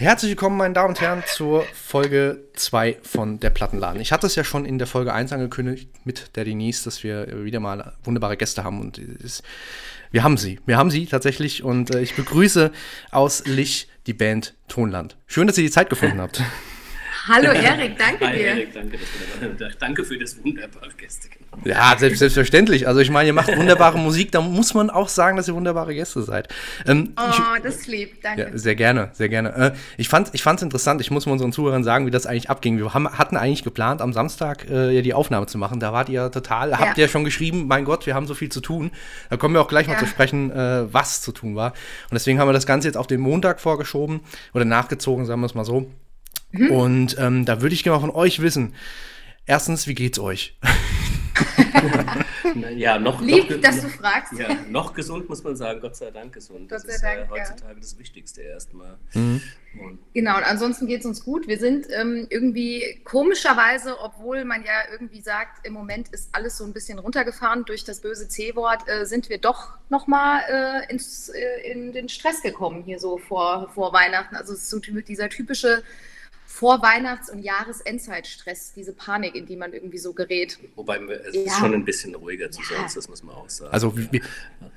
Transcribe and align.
Herzlich 0.00 0.30
willkommen, 0.30 0.56
meine 0.56 0.74
Damen 0.74 0.90
und 0.90 1.00
Herren, 1.00 1.24
zur 1.26 1.64
Folge 1.74 2.44
2 2.54 2.98
von 3.02 3.40
der 3.40 3.50
Plattenladen. 3.50 4.00
Ich 4.00 4.12
hatte 4.12 4.28
es 4.28 4.36
ja 4.36 4.44
schon 4.44 4.64
in 4.64 4.78
der 4.78 4.86
Folge 4.86 5.12
1 5.12 5.32
angekündigt 5.32 5.90
mit 6.04 6.36
der 6.36 6.44
Denise, 6.44 6.84
dass 6.84 7.02
wir 7.02 7.44
wieder 7.44 7.58
mal 7.58 7.94
wunderbare 8.04 8.36
Gäste 8.36 8.62
haben 8.62 8.80
und 8.80 8.96
es, 8.98 9.42
wir 10.12 10.22
haben 10.22 10.36
sie. 10.36 10.60
Wir 10.66 10.76
haben 10.76 10.92
sie 10.92 11.06
tatsächlich 11.06 11.64
und 11.64 11.92
äh, 11.92 12.00
ich 12.00 12.14
begrüße 12.14 12.70
aus 13.10 13.44
Lich 13.46 13.88
die 14.06 14.14
Band 14.14 14.54
Tonland. 14.68 15.16
Schön, 15.26 15.48
dass 15.48 15.58
ihr 15.58 15.64
die 15.64 15.70
Zeit 15.72 15.90
gefunden 15.90 16.20
habt. 16.20 16.42
Hallo 17.28 17.50
Erik, 17.50 17.98
danke 17.98 18.26
Hi, 18.26 18.36
dir. 18.36 18.46
Erik, 18.46 18.72
danke, 18.72 18.96
dass 18.98 19.58
du 19.58 19.76
danke 19.78 20.04
für 20.04 20.18
das 20.18 20.42
wunderbare 20.42 20.90
Gäste. 20.96 21.28
Ja, 21.64 21.94
selbst, 21.98 22.20
selbstverständlich. 22.20 22.88
Also 22.88 23.00
ich 23.00 23.10
meine, 23.10 23.26
ihr 23.26 23.32
macht 23.32 23.54
wunderbare 23.54 23.98
Musik, 23.98 24.32
da 24.32 24.40
muss 24.40 24.72
man 24.74 24.88
auch 24.88 25.08
sagen, 25.08 25.36
dass 25.36 25.48
ihr 25.48 25.54
wunderbare 25.54 25.94
Gäste 25.94 26.22
seid. 26.22 26.48
Ähm, 26.86 27.12
oh, 27.18 27.22
ich, 27.30 27.62
das 27.62 27.86
lieb, 27.86 28.22
danke. 28.22 28.42
Ja, 28.42 28.56
sehr 28.56 28.74
gerne, 28.76 29.10
sehr 29.12 29.28
gerne. 29.28 29.54
Äh, 29.54 29.72
ich 29.96 30.08
fand 30.08 30.28
es 30.28 30.34
ich 30.34 30.46
interessant, 30.46 31.00
ich 31.00 31.10
muss 31.10 31.26
mal 31.26 31.32
unseren 31.32 31.52
Zuhörern 31.52 31.84
sagen, 31.84 32.06
wie 32.06 32.10
das 32.10 32.26
eigentlich 32.26 32.48
abging. 32.48 32.78
Wir 32.78 32.94
haben, 32.94 33.18
hatten 33.18 33.36
eigentlich 33.36 33.64
geplant, 33.64 34.00
am 34.00 34.12
Samstag 34.12 34.68
äh, 34.70 35.02
die 35.02 35.12
Aufnahme 35.12 35.46
zu 35.46 35.58
machen. 35.58 35.80
Da 35.80 35.92
wart 35.92 36.08
ihr 36.08 36.30
total, 36.30 36.70
ja. 36.70 36.78
habt 36.78 36.96
ihr 36.96 37.04
ja 37.04 37.08
schon 37.08 37.24
geschrieben, 37.24 37.66
mein 37.66 37.84
Gott, 37.84 38.06
wir 38.06 38.14
haben 38.14 38.26
so 38.26 38.34
viel 38.34 38.50
zu 38.50 38.60
tun. 38.60 38.90
Da 39.28 39.36
kommen 39.36 39.54
wir 39.54 39.60
auch 39.60 39.68
gleich 39.68 39.86
ja. 39.86 39.94
mal 39.94 39.98
zu 39.98 40.06
sprechen, 40.06 40.50
äh, 40.50 40.92
was 40.92 41.20
zu 41.20 41.32
tun 41.32 41.56
war. 41.56 41.72
Und 42.10 42.14
deswegen 42.14 42.38
haben 42.40 42.48
wir 42.48 42.54
das 42.54 42.66
Ganze 42.66 42.88
jetzt 42.88 42.96
auf 42.96 43.06
den 43.06 43.20
Montag 43.20 43.60
vorgeschoben 43.60 44.20
oder 44.54 44.64
nachgezogen, 44.64 45.26
sagen 45.26 45.40
wir 45.40 45.46
es 45.46 45.54
mal 45.54 45.64
so. 45.64 45.90
Mhm. 46.52 46.70
Und 46.70 47.16
ähm, 47.18 47.44
da 47.44 47.60
würde 47.60 47.74
ich 47.74 47.84
gerne 47.84 47.96
mal 47.96 48.00
von 48.00 48.14
euch 48.14 48.40
wissen. 48.40 48.74
Erstens, 49.46 49.86
wie 49.86 49.94
geht's 49.94 50.18
euch? 50.18 50.56
ja, 52.76 52.98
noch, 52.98 53.20
Lieb, 53.20 53.50
noch, 53.50 53.60
dass 53.60 53.76
noch, 53.76 53.84
du 53.84 53.90
fragst. 53.90 54.32
Ja, 54.34 54.48
noch 54.68 54.94
gesund 54.94 55.28
muss 55.28 55.42
man 55.42 55.56
sagen, 55.56 55.80
Gott 55.80 55.96
sei 55.96 56.10
Dank 56.10 56.32
gesund. 56.32 56.68
Gott 56.68 56.80
sei 56.80 56.88
das 56.88 56.96
ist 56.96 57.04
Dank, 57.04 57.20
äh, 57.20 57.30
heutzutage 57.30 57.74
ja. 57.74 57.80
das 57.80 57.98
Wichtigste 57.98 58.42
erstmal. 58.42 58.98
Mhm. 59.14 59.40
Genau, 60.14 60.36
und 60.36 60.44
ansonsten 60.44 60.86
geht 60.86 61.00
es 61.00 61.06
uns 61.06 61.24
gut. 61.24 61.46
Wir 61.46 61.58
sind 61.58 61.86
ähm, 61.90 62.26
irgendwie 62.30 63.00
komischerweise, 63.04 64.00
obwohl 64.00 64.44
man 64.44 64.64
ja 64.64 64.90
irgendwie 64.90 65.20
sagt, 65.20 65.66
im 65.66 65.72
Moment 65.72 66.08
ist 66.08 66.30
alles 66.32 66.58
so 66.58 66.64
ein 66.64 66.72
bisschen 66.72 66.98
runtergefahren 66.98 67.64
durch 67.64 67.84
das 67.84 68.00
böse 68.00 68.28
C-Wort, 68.28 68.88
äh, 68.88 69.04
sind 69.04 69.28
wir 69.28 69.38
doch 69.38 69.78
nochmal 69.88 70.42
äh, 70.48 70.94
äh, 70.94 71.72
in 71.72 71.92
den 71.92 72.08
Stress 72.08 72.42
gekommen 72.42 72.82
hier 72.84 72.98
so 72.98 73.18
vor, 73.18 73.70
vor 73.74 73.92
Weihnachten. 73.92 74.36
Also 74.36 74.52
es 74.52 74.62
ist 74.62 74.70
so 74.70 74.78
dieser 74.78 75.28
typische 75.28 75.82
vor 76.58 76.82
Weihnachts- 76.82 77.30
und 77.30 77.38
Jahresendzeitstress, 77.38 78.72
diese 78.74 78.92
Panik, 78.92 79.36
in 79.36 79.46
die 79.46 79.54
man 79.54 79.72
irgendwie 79.72 79.98
so 79.98 80.12
gerät. 80.12 80.58
Wobei 80.74 80.96
es 80.98 81.32
ja. 81.32 81.42
ist 81.42 81.56
schon 81.56 81.72
ein 81.72 81.84
bisschen 81.84 82.16
ruhiger 82.16 82.50
zu 82.50 82.60
sonst, 82.64 82.96
das 82.96 83.08
muss 83.08 83.22
man 83.22 83.36
auch 83.36 83.48
sagen. 83.48 83.72
Also, 83.72 83.96
wie, 83.96 84.20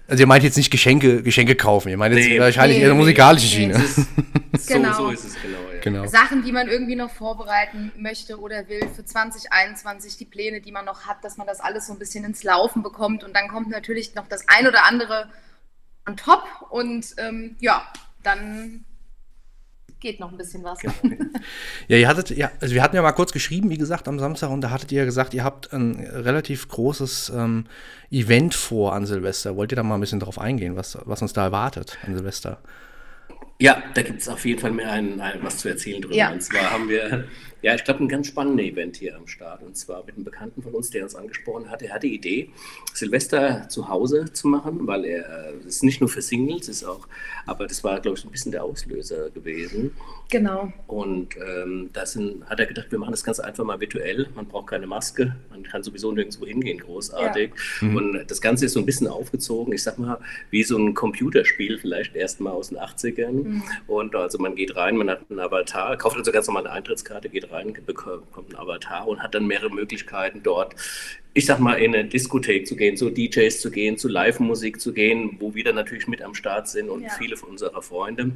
also 0.07 0.21
ihr 0.21 0.27
meint 0.27 0.43
jetzt 0.43 0.57
nicht 0.57 0.69
Geschenke, 0.69 1.23
Geschenke 1.23 1.55
kaufen, 1.55 1.89
ihr 1.89 1.97
meint 1.97 2.15
jetzt 2.15 2.27
nee, 2.27 2.39
wahrscheinlich 2.39 2.77
nee, 2.77 2.83
eher 2.83 2.91
eine 2.91 2.99
musikalische 2.99 3.47
nee, 3.47 3.73
Schiene. 3.73 3.83
Ist, 3.83 3.95
so, 4.67 4.73
genau. 4.75 4.93
so 4.93 5.09
ist 5.09 5.25
es 5.25 5.33
genau, 5.41 5.57
ja. 5.73 5.79
genau. 5.81 6.05
Sachen, 6.05 6.43
die 6.43 6.51
man 6.51 6.67
irgendwie 6.67 6.95
noch 6.95 7.09
vorbereiten 7.09 7.91
möchte 7.97 8.39
oder 8.39 8.69
will 8.69 8.87
für 8.95 9.03
2021, 9.03 10.17
die 10.17 10.25
Pläne, 10.25 10.61
die 10.61 10.71
man 10.71 10.85
noch 10.85 11.07
hat, 11.07 11.23
dass 11.23 11.37
man 11.37 11.47
das 11.47 11.61
alles 11.61 11.87
so 11.87 11.93
ein 11.93 11.99
bisschen 11.99 12.23
ins 12.25 12.43
Laufen 12.43 12.83
bekommt 12.83 13.23
und 13.23 13.35
dann 13.35 13.47
kommt 13.47 13.69
natürlich 13.69 14.13
noch 14.13 14.27
das 14.27 14.47
ein 14.47 14.67
oder 14.67 14.85
andere 14.85 15.31
on 16.07 16.15
top 16.15 16.43
und 16.69 17.07
ähm, 17.17 17.55
ja, 17.59 17.91
dann 18.21 18.85
geht 20.01 20.19
noch 20.19 20.31
ein 20.31 20.37
bisschen 20.37 20.63
was. 20.63 20.79
Genau. 20.79 20.93
ja, 21.87 21.97
ihr 21.97 22.07
hattet, 22.07 22.31
ja, 22.31 22.51
also 22.59 22.73
wir 22.73 22.83
hatten 22.83 22.95
ja 22.95 23.01
mal 23.01 23.11
kurz 23.13 23.31
geschrieben, 23.31 23.69
wie 23.69 23.77
gesagt, 23.77 24.07
am 24.07 24.19
Samstag 24.19 24.49
und 24.49 24.61
da 24.61 24.71
hattet 24.71 24.91
ihr 24.91 24.99
ja 24.99 25.05
gesagt, 25.05 25.33
ihr 25.33 25.43
habt 25.43 25.71
ein 25.71 25.99
relativ 25.99 26.67
großes 26.67 27.31
ähm, 27.35 27.65
Event 28.09 28.53
vor 28.53 28.93
an 28.93 29.05
Silvester. 29.05 29.55
Wollt 29.55 29.71
ihr 29.71 29.75
da 29.77 29.83
mal 29.83 29.95
ein 29.95 30.01
bisschen 30.01 30.19
drauf 30.19 30.39
eingehen, 30.39 30.75
was, 30.75 30.97
was 31.05 31.21
uns 31.21 31.33
da 31.33 31.43
erwartet 31.43 31.97
an 32.05 32.15
Silvester? 32.15 32.57
Ja, 33.61 33.83
da 33.93 34.01
gibt 34.01 34.21
es 34.21 34.27
auf 34.27 34.43
jeden 34.43 34.59
Fall 34.59 34.71
mehr 34.71 34.91
ein, 34.91 35.21
ein, 35.21 35.37
was 35.43 35.59
zu 35.59 35.69
erzählen 35.69 36.01
drüber. 36.01 36.15
Ja. 36.15 36.31
Und 36.31 36.41
zwar 36.41 36.71
haben 36.71 36.89
wir, 36.89 37.25
ja, 37.61 37.75
ich 37.75 37.83
glaube, 37.83 38.03
ein 38.03 38.09
ganz 38.09 38.25
spannendes 38.25 38.65
Event 38.65 38.97
hier 38.97 39.15
am 39.15 39.27
Start. 39.27 39.61
Und 39.61 39.77
zwar 39.77 40.03
mit 40.03 40.15
einem 40.15 40.23
Bekannten 40.23 40.63
von 40.63 40.73
uns, 40.73 40.89
der 40.89 41.03
uns 41.03 41.13
angesprochen 41.13 41.69
hat. 41.69 41.83
Er 41.83 41.93
hatte 41.93 42.07
die 42.07 42.15
Idee, 42.15 42.49
Silvester 42.91 43.69
zu 43.69 43.87
Hause 43.87 44.33
zu 44.33 44.47
machen, 44.47 44.87
weil 44.87 45.05
er, 45.05 45.53
das 45.63 45.75
ist 45.75 45.83
nicht 45.83 46.01
nur 46.01 46.09
für 46.09 46.23
Singles, 46.23 46.69
ist 46.69 46.83
auch, 46.83 47.07
aber 47.45 47.67
das 47.67 47.83
war, 47.83 47.99
glaube 47.99 48.17
ich, 48.17 48.25
ein 48.25 48.31
bisschen 48.31 48.51
der 48.51 48.63
Auslöser 48.63 49.29
gewesen. 49.29 49.91
Genau. 50.31 50.73
Und 50.87 51.35
ähm, 51.37 51.89
da 51.93 52.01
hat 52.01 52.59
er 52.59 52.65
gedacht, 52.65 52.87
wir 52.89 52.97
machen 52.97 53.11
das 53.11 53.23
Ganze 53.23 53.43
einfach 53.43 53.63
mal 53.63 53.79
virtuell. 53.79 54.27
Man 54.33 54.47
braucht 54.47 54.67
keine 54.67 54.87
Maske, 54.87 55.35
man 55.51 55.61
kann 55.61 55.83
sowieso 55.83 56.11
nirgendwo 56.11 56.47
hingehen, 56.47 56.79
großartig. 56.79 57.51
Ja. 57.81 57.87
Mhm. 57.87 57.95
Und 57.95 58.31
das 58.31 58.41
Ganze 58.41 58.65
ist 58.65 58.73
so 58.73 58.79
ein 58.79 58.85
bisschen 58.87 59.07
aufgezogen, 59.07 59.71
ich 59.73 59.83
sag 59.83 59.99
mal, 59.99 60.19
wie 60.49 60.63
so 60.63 60.77
ein 60.77 60.95
Computerspiel, 60.95 61.77
vielleicht 61.77 62.15
erstmal 62.15 62.53
aus 62.53 62.69
den 62.69 62.79
80ern. 62.79 63.31
Mhm. 63.31 63.50
Und 63.87 64.15
also 64.15 64.37
man 64.39 64.55
geht 64.55 64.75
rein, 64.75 64.97
man 64.97 65.09
hat 65.09 65.21
einen 65.29 65.39
Avatar, 65.39 65.97
kauft 65.97 66.17
also 66.17 66.31
ganz 66.31 66.47
normal 66.47 66.65
eine 66.65 66.73
Eintrittskarte, 66.75 67.29
geht 67.29 67.51
rein, 67.51 67.73
bekommt 67.85 68.25
einen 68.35 68.55
Avatar 68.55 69.07
und 69.07 69.21
hat 69.21 69.33
dann 69.35 69.47
mehrere 69.47 69.69
Möglichkeiten 69.69 70.41
dort, 70.43 70.75
ich 71.33 71.45
sag 71.45 71.59
mal, 71.59 71.75
in 71.75 71.95
eine 71.95 72.07
Diskothek 72.07 72.67
zu 72.67 72.75
gehen, 72.75 72.97
zu 72.97 73.09
DJs 73.09 73.61
zu 73.61 73.71
gehen, 73.71 73.97
zu 73.97 74.07
Live-Musik 74.07 74.79
zu 74.81 74.93
gehen, 74.93 75.37
wo 75.39 75.55
wir 75.55 75.63
dann 75.63 75.75
natürlich 75.75 76.07
mit 76.07 76.21
am 76.21 76.33
Start 76.33 76.67
sind 76.67 76.89
und 76.89 77.03
Ja. 77.03 77.09
viele 77.17 77.37
von 77.37 77.49
unserer 77.49 77.81
Freunde. 77.81 78.31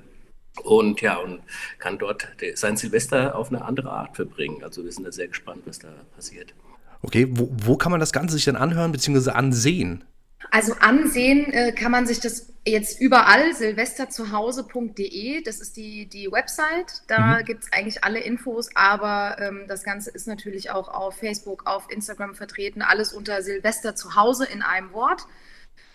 Und 0.63 1.01
ja, 1.01 1.17
und 1.17 1.41
kann 1.79 1.97
dort 1.97 2.27
sein 2.53 2.77
Silvester 2.77 3.35
auf 3.35 3.49
eine 3.49 3.65
andere 3.65 3.91
Art 3.91 4.15
verbringen. 4.15 4.63
Also 4.63 4.83
wir 4.85 4.91
sind 4.91 5.05
da 5.05 5.11
sehr 5.11 5.27
gespannt, 5.27 5.63
was 5.65 5.79
da 5.79 5.89
passiert. 6.15 6.53
Okay, 7.01 7.27
wo, 7.29 7.49
wo 7.51 7.75
kann 7.75 7.91
man 7.91 7.99
das 7.99 8.13
Ganze 8.13 8.35
sich 8.35 8.45
dann 8.45 8.55
anhören 8.55 8.91
bzw. 8.91 9.31
ansehen? 9.31 10.03
Also 10.51 10.73
ansehen 10.79 11.51
äh, 11.51 11.71
kann 11.71 11.91
man 11.91 12.07
sich 12.07 12.19
das 12.19 12.53
jetzt 12.67 12.99
überall, 12.99 13.53
silvesterzuhause.de, 13.53 15.43
das 15.43 15.59
ist 15.59 15.77
die, 15.77 16.07
die 16.07 16.31
Website, 16.31 17.03
da 17.07 17.39
Mhm. 17.39 17.45
gibt 17.45 17.63
es 17.63 17.71
eigentlich 17.71 18.03
alle 18.03 18.19
Infos, 18.19 18.69
aber 18.75 19.37
ähm, 19.39 19.65
das 19.67 19.83
Ganze 19.83 20.09
ist 20.09 20.27
natürlich 20.27 20.71
auch 20.71 20.87
auf 20.87 21.15
Facebook, 21.17 21.67
auf 21.67 21.91
Instagram 21.91 22.33
vertreten, 22.33 22.81
alles 22.81 23.13
unter 23.13 23.41
Silvester 23.43 23.95
zu 23.95 24.15
Hause 24.15 24.45
in 24.45 24.61
einem 24.63 24.93
Wort. 24.93 25.27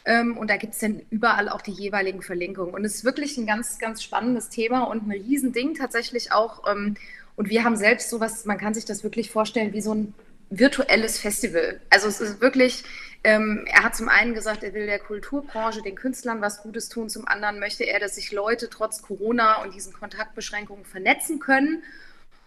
Ähm, 0.05 0.37
und 0.39 0.49
da 0.49 0.57
gibt 0.57 0.75
es 0.75 0.79
dann 0.79 1.03
überall 1.11 1.49
auch 1.49 1.61
die 1.61 1.73
jeweiligen 1.73 2.23
Verlinkungen. 2.23 2.73
Und 2.73 2.85
es 2.85 2.97
ist 2.97 3.05
wirklich 3.05 3.37
ein 3.37 3.47
ganz, 3.47 3.79
ganz 3.79 4.03
spannendes 4.03 4.49
Thema 4.49 4.85
und 4.85 5.07
ein 5.07 5.11
Riesending 5.11 5.75
tatsächlich 5.75 6.33
auch. 6.33 6.67
Ähm, 6.71 6.97
und 7.37 7.51
wir 7.51 7.65
haben 7.65 7.77
selbst 7.77 8.11
sowas, 8.11 8.45
man 8.45 8.59
kann 8.59 8.75
sich 8.75 8.85
das 8.85 9.03
wirklich 9.03 9.31
vorstellen 9.31 9.73
wie 9.73 9.81
so 9.81 9.95
ein 9.95 10.15
virtuelles 10.51 11.19
Festival. 11.19 11.81
Also 11.91 12.09
es 12.09 12.21
ist 12.21 12.41
wirklich, 12.41 12.83
ähm, 13.23 13.65
er 13.67 13.85
hat 13.85 13.97
zum 13.97 14.09
einen 14.09 14.35
gesagt, 14.35 14.65
er 14.65 14.75
will 14.75 14.87
der 14.87 14.99
Kulturbranche, 14.99 15.83
den 15.83 15.95
Künstlern 15.95 16.41
was 16.41 16.63
Gutes 16.63 16.89
tun, 16.89 17.09
zum 17.09 17.27
anderen 17.27 17.61
möchte 17.61 17.85
er, 17.85 18.01
dass 18.01 18.17
sich 18.17 18.33
Leute 18.33 18.69
trotz 18.69 19.01
Corona 19.01 19.63
und 19.63 19.75
diesen 19.75 19.93
Kontaktbeschränkungen 19.93 20.85
vernetzen 20.85 21.39
können. 21.39 21.83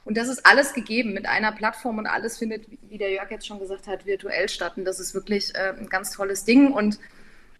Und 0.05 0.17
das 0.17 0.27
ist 0.27 0.45
alles 0.45 0.73
gegeben 0.73 1.13
mit 1.13 1.25
einer 1.25 1.53
Plattform 1.53 1.97
und 1.97 2.07
alles 2.07 2.37
findet, 2.37 2.65
wie 2.89 2.97
der 2.97 3.11
Jörg 3.11 3.31
jetzt 3.31 3.47
schon 3.47 3.59
gesagt 3.59 3.87
hat, 3.87 4.05
virtuell 4.05 4.49
statt. 4.49 4.73
Und 4.75 4.83
das 4.83 4.99
ist 4.99 5.13
wirklich 5.13 5.55
äh, 5.55 5.73
ein 5.79 5.87
ganz 5.87 6.11
tolles 6.11 6.43
Ding. 6.43 6.73
Und 6.73 6.99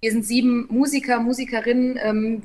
wir 0.02 0.12
sind 0.12 0.26
sieben 0.26 0.68
Musiker, 0.68 1.20
Musikerinnen, 1.22 1.98
ähm, 2.04 2.44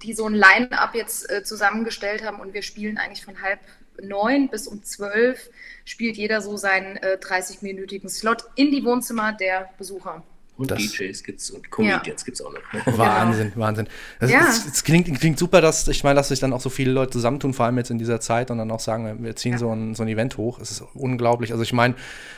die 0.00 0.14
so 0.14 0.26
ein 0.26 0.34
Line-up 0.34 0.94
jetzt 0.94 1.28
äh, 1.28 1.42
zusammengestellt 1.42 2.24
haben 2.24 2.38
und 2.38 2.54
wir 2.54 2.62
spielen 2.62 2.98
eigentlich 2.98 3.24
von 3.24 3.42
halb 3.42 3.58
neun 4.02 4.48
bis 4.48 4.66
um 4.66 4.82
zwölf 4.82 5.50
spielt 5.84 6.16
jeder 6.16 6.40
so 6.40 6.56
seinen 6.56 6.96
äh, 6.98 7.18
30-minütigen 7.20 8.08
Slot 8.08 8.44
in 8.54 8.70
die 8.70 8.84
Wohnzimmer 8.84 9.32
der 9.32 9.70
Besucher. 9.78 10.22
Und 10.60 10.70
Das- 10.70 10.78
DJs 10.78 11.22
gibt's 11.24 11.50
und 11.50 11.70
Comedians 11.70 12.24
gibt's 12.24 12.42
auch 12.42 12.52
noch. 12.52 12.86
Wahnsinn, 12.98 13.52
Wahnsinn. 13.54 13.88
Das, 14.18 14.30
Ja. 14.30 14.40
es, 14.48 14.66
es 14.66 14.84
klingt, 14.84 15.06
klingt 15.18 15.38
super, 15.38 15.60
dass 15.60 15.88
ich 15.88 16.04
meine, 16.04 16.16
dass 16.16 16.28
sich 16.28 16.38
dann 16.38 16.52
auch 16.52 16.60
so 16.60 16.68
viele 16.70 16.92
Leute 16.92 17.12
zusammentun, 17.12 17.54
vor 17.54 17.64
allem 17.66 17.78
jetzt 17.78 17.90
in 17.90 17.98
dieser 17.98 18.20
Zeit 18.20 18.50
und 18.50 18.58
dann 18.58 18.70
auch 18.70 18.80
sagen, 18.80 19.24
wir 19.24 19.34
ziehen 19.36 19.52
Ja. 19.52 19.58
so, 19.58 19.72
ein, 19.74 19.94
so 19.94 20.02
ein 20.02 20.08
Event 20.08 20.36
hoch. 20.36 20.58
Es 20.60 20.70
ist 20.70 20.82
unglaublich. 20.94 21.52
Also 21.52 21.62
ich 21.62 21.72
meine, 21.72 21.94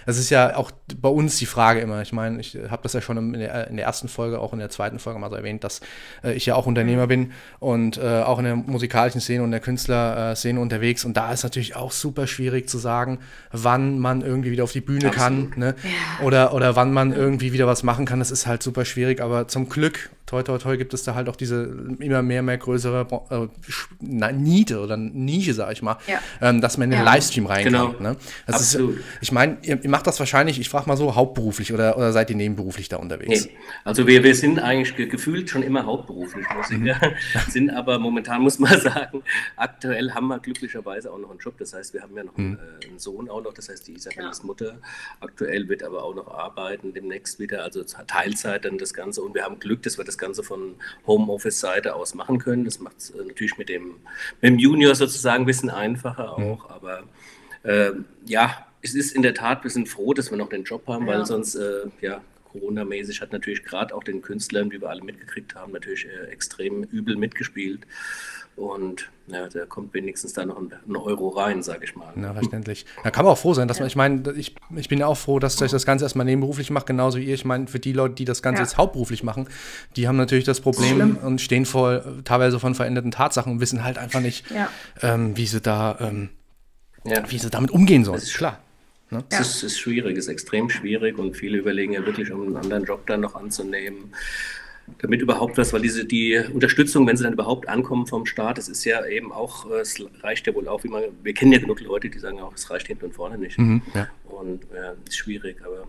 es 0.06 0.18
ist 0.18 0.30
ja 0.30 0.56
auch 0.56 0.70
bei 1.00 1.08
uns 1.08 1.36
die 1.38 1.46
Frage 1.46 1.80
immer. 1.80 2.00
Ich 2.02 2.12
meine, 2.12 2.40
ich 2.40 2.56
habe 2.70 2.82
das 2.84 2.92
ja 2.92 3.00
schon 3.00 3.18
in 3.34 3.40
der, 3.40 3.66
in 3.68 3.76
der 3.76 3.86
ersten 3.86 4.06
Folge, 4.08 4.38
auch 4.38 4.52
in 4.52 4.60
der 4.60 4.70
zweiten 4.70 4.98
Folge 5.00 5.18
mal 5.18 5.30
so 5.30 5.36
erwähnt, 5.36 5.64
dass 5.64 5.80
äh, 6.22 6.32
ich 6.34 6.46
ja 6.46 6.54
auch 6.54 6.66
Unternehmer 6.66 7.06
bin 7.08 7.32
und 7.58 7.98
äh, 7.98 8.22
auch 8.22 8.38
in 8.38 8.44
der 8.44 8.56
musikalischen 8.56 9.20
Szene 9.20 9.42
und 9.42 9.50
der 9.50 9.60
Künstlerszene 9.60 10.60
unterwegs. 10.60 11.04
Und 11.04 11.16
da 11.16 11.32
ist 11.32 11.42
natürlich 11.42 11.74
auch 11.76 11.90
super 11.92 12.26
schwierig 12.26 12.68
zu 12.68 12.78
sagen, 12.78 13.18
wann 13.50 13.98
man 13.98 14.22
irgendwie 14.22 14.50
wieder 14.52 14.64
auf 14.64 14.72
die 14.72 14.80
Bühne 14.80 15.10
kann, 15.10 15.46
Absolut. 15.48 15.56
ne? 15.56 15.74
Ja. 15.82 16.24
oder, 16.24 16.54
oder 16.54 16.76
wann 16.76 16.92
man 16.92 17.12
irgendwie 17.12 17.52
wieder 17.52 17.66
was 17.66 17.82
machen 17.82 18.04
kann. 18.06 18.11
Das 18.20 18.30
ist 18.30 18.46
halt 18.46 18.62
super 18.62 18.84
schwierig, 18.84 19.20
aber 19.20 19.48
zum 19.48 19.68
Glück, 19.68 20.10
toi, 20.26 20.42
toi, 20.42 20.58
toi, 20.58 20.76
gibt 20.76 20.94
es 20.94 21.02
da 21.02 21.14
halt 21.14 21.28
auch 21.28 21.36
diese 21.36 21.64
immer 21.98 22.22
mehr, 22.22 22.42
mehr 22.42 22.56
größere 22.58 23.06
äh, 23.30 24.32
Niete 24.32 24.80
oder 24.80 24.96
Nische, 24.96 25.54
sag 25.54 25.72
ich 25.72 25.82
mal, 25.82 25.98
Ja. 26.06 26.20
ähm, 26.40 26.60
dass 26.60 26.78
man 26.78 26.84
in 26.86 26.90
den 26.92 27.00
Ja. 27.04 27.12
Livestream 27.12 27.46
rein 27.46 27.64
Genau. 27.64 27.94
Ne? 28.00 28.16
Das 28.46 28.56
Absolut. 28.56 28.96
Ist, 28.98 29.04
ich 29.20 29.32
meine, 29.32 29.58
ihr, 29.62 29.82
ihr 29.82 29.90
macht 29.90 30.06
das 30.06 30.18
wahrscheinlich, 30.18 30.58
ich 30.60 30.68
frage 30.68 30.86
mal 30.88 30.96
so, 30.96 31.14
hauptberuflich 31.14 31.72
oder, 31.72 31.96
oder 31.96 32.12
seid 32.12 32.30
ihr 32.30 32.36
nebenberuflich 32.36 32.88
da 32.88 32.96
unterwegs? 32.96 33.46
Nee. 33.46 33.52
Also 33.84 34.06
wir, 34.06 34.22
wir 34.24 34.34
sind 34.34 34.58
eigentlich 34.58 34.96
ge 34.96 35.06
gefühlt 35.06 35.50
schon 35.50 35.62
immer 35.62 35.84
hauptberuflich 35.86 36.46
Musiker, 36.56 36.98
sind 37.48 37.70
aber 37.70 37.98
momentan, 37.98 38.42
muss 38.42 38.58
man 38.58 38.80
sagen, 38.80 39.22
aktuell 39.56 40.12
haben 40.12 40.28
wir 40.28 40.38
glücklicherweise 40.38 41.12
auch 41.12 41.18
noch 41.18 41.30
einen 41.30 41.38
Job. 41.40 41.58
Das 41.58 41.74
heißt, 41.74 41.92
wir 41.94 42.02
haben 42.02 42.16
ja 42.16 42.24
noch 42.24 42.36
einen, 42.36 42.58
äh, 42.80 42.86
einen 42.88 42.98
Sohn 42.98 43.28
auch 43.28 43.42
noch, 43.42 43.52
das 43.52 43.68
heißt, 43.68 43.86
die 43.88 43.92
Isabel 43.94 44.24
Ja. 44.24 44.30
ist 44.30 44.44
Mutter. 44.44 44.78
Aktuell 45.20 45.68
wird 45.68 45.82
aber 45.82 46.02
auch 46.04 46.14
noch 46.14 46.28
arbeiten, 46.32 46.94
demnächst 46.94 47.38
wieder, 47.38 47.62
also 47.64 47.82
Teilzeit 47.84 48.64
dann 48.64 48.78
das 48.78 48.94
Ganze. 48.94 49.22
Und 49.22 49.34
wir 49.34 49.42
haben 49.44 49.58
Glück, 49.58 49.82
dass 49.82 49.98
wir 49.98 50.04
das 50.04 50.18
Ganze 50.22 50.42
von 50.42 50.76
Homeoffice-Seite 51.06 51.94
aus 51.94 52.14
machen 52.14 52.38
können. 52.38 52.64
Das 52.64 52.80
macht 52.80 52.98
es 52.98 53.10
äh, 53.10 53.24
natürlich 53.24 53.58
mit 53.58 53.68
dem, 53.68 53.96
mit 54.40 54.52
dem 54.52 54.58
Junior 54.58 54.94
sozusagen 54.94 55.42
ein 55.42 55.46
bisschen 55.46 55.70
einfacher 55.70 56.38
mhm. 56.38 56.52
auch, 56.52 56.70
aber 56.70 57.02
äh, 57.64 57.90
ja, 58.24 58.66
es 58.80 58.94
ist 58.94 59.14
in 59.14 59.22
der 59.22 59.34
Tat, 59.34 59.62
wir 59.62 59.70
sind 59.70 59.88
froh, 59.88 60.14
dass 60.14 60.30
wir 60.30 60.38
noch 60.38 60.48
den 60.48 60.64
Job 60.64 60.86
haben, 60.88 61.06
ja. 61.06 61.14
weil 61.14 61.26
sonst, 61.26 61.54
äh, 61.54 61.86
ja, 62.00 62.20
Corona-mäßig 62.52 63.20
hat 63.20 63.32
natürlich 63.32 63.64
gerade 63.64 63.94
auch 63.94 64.04
den 64.04 64.20
Künstlern, 64.20 64.70
wie 64.70 64.80
wir 64.80 64.90
alle 64.90 65.02
mitgekriegt 65.02 65.54
haben, 65.54 65.72
natürlich 65.72 66.06
äh, 66.06 66.30
extrem 66.30 66.82
übel 66.84 67.16
mitgespielt. 67.16 67.86
Und 68.56 69.10
ja, 69.28 69.48
da 69.48 69.64
kommt 69.64 69.94
wenigstens 69.94 70.34
da 70.34 70.44
noch 70.44 70.58
ein, 70.58 70.72
ein 70.86 70.96
Euro 70.96 71.28
rein, 71.28 71.62
sage 71.62 71.84
ich 71.84 71.96
mal. 71.96 72.12
Ja, 72.16 72.34
verständlich. 72.34 72.84
Da 73.02 73.10
kann 73.10 73.24
man 73.24 73.32
auch 73.32 73.38
froh 73.38 73.54
sein, 73.54 73.66
dass 73.66 73.78
man, 73.78 73.88
ich 73.88 73.96
meine, 73.96 74.32
ich, 74.32 74.54
ich 74.76 74.88
bin 74.88 74.98
ja 74.98 75.06
auch 75.06 75.16
froh, 75.16 75.38
dass 75.38 75.60
ich 75.60 75.70
das 75.70 75.86
Ganze 75.86 76.04
erstmal 76.04 76.26
nebenberuflich 76.26 76.70
mache, 76.70 76.84
genauso 76.84 77.18
wie 77.18 77.24
ihr. 77.24 77.34
Ich 77.34 77.44
meine, 77.44 77.66
für 77.66 77.80
die 77.80 77.92
Leute, 77.92 78.14
die 78.14 78.24
das 78.24 78.42
Ganze 78.42 78.60
ja. 78.60 78.64
jetzt 78.64 78.76
hauptberuflich 78.76 79.22
machen, 79.22 79.48
die 79.96 80.06
haben 80.06 80.16
natürlich 80.16 80.44
das 80.44 80.60
Problem 80.60 80.96
Schlimm. 80.96 81.16
und 81.16 81.40
stehen 81.40 81.64
vor 81.64 82.02
teilweise 82.24 82.60
von 82.60 82.74
veränderten 82.74 83.10
Tatsachen 83.10 83.52
und 83.52 83.60
wissen 83.60 83.84
halt 83.84 83.96
einfach 83.96 84.20
nicht, 84.20 84.50
ja. 84.50 84.68
ähm, 85.00 85.36
wie 85.36 85.46
sie 85.46 85.60
da, 85.60 85.96
ähm, 86.00 86.28
wie 87.28 87.38
sie 87.38 87.48
damit 87.48 87.70
umgehen 87.70 88.04
sollen. 88.04 88.16
Das 88.16 88.24
ist 88.24 88.36
klar. 88.36 88.58
Ne? 89.10 89.24
Ja. 89.32 89.40
Es 89.40 89.56
ist, 89.56 89.62
ist 89.62 89.78
schwierig, 89.78 90.16
es 90.16 90.24
ist 90.24 90.32
extrem 90.32 90.68
schwierig 90.68 91.18
und 91.18 91.36
viele 91.36 91.58
überlegen 91.58 91.92
ja 91.94 92.04
wirklich, 92.04 92.30
um 92.32 92.42
einen 92.42 92.56
anderen 92.56 92.84
Job 92.84 93.06
dann 93.06 93.20
noch 93.20 93.34
anzunehmen 93.34 94.12
damit 94.98 95.20
überhaupt 95.20 95.58
was, 95.58 95.72
weil 95.72 95.82
diese 95.82 96.04
die 96.04 96.40
Unterstützung, 96.52 97.06
wenn 97.06 97.16
sie 97.16 97.24
dann 97.24 97.32
überhaupt 97.32 97.68
ankommen 97.68 98.06
vom 98.06 98.26
Staat, 98.26 98.58
es 98.58 98.68
ist 98.68 98.84
ja 98.84 99.04
eben 99.06 99.32
auch, 99.32 99.70
es 99.70 100.02
reicht 100.22 100.46
ja 100.46 100.54
wohl 100.54 100.68
auch, 100.68 100.84
wie 100.84 100.88
man, 100.88 101.04
wir 101.22 101.34
kennen 101.34 101.52
ja 101.52 101.58
genug 101.58 101.80
Leute, 101.80 102.10
die 102.10 102.18
sagen 102.18 102.40
auch, 102.40 102.54
es 102.54 102.70
reicht 102.70 102.86
hinten 102.86 103.06
und 103.06 103.14
vorne 103.14 103.38
nicht. 103.38 103.58
Mhm, 103.58 103.82
ja. 103.94 104.08
Und 104.24 104.66
ja, 104.74 104.94
ist 105.06 105.16
schwierig, 105.16 105.58
aber 105.64 105.86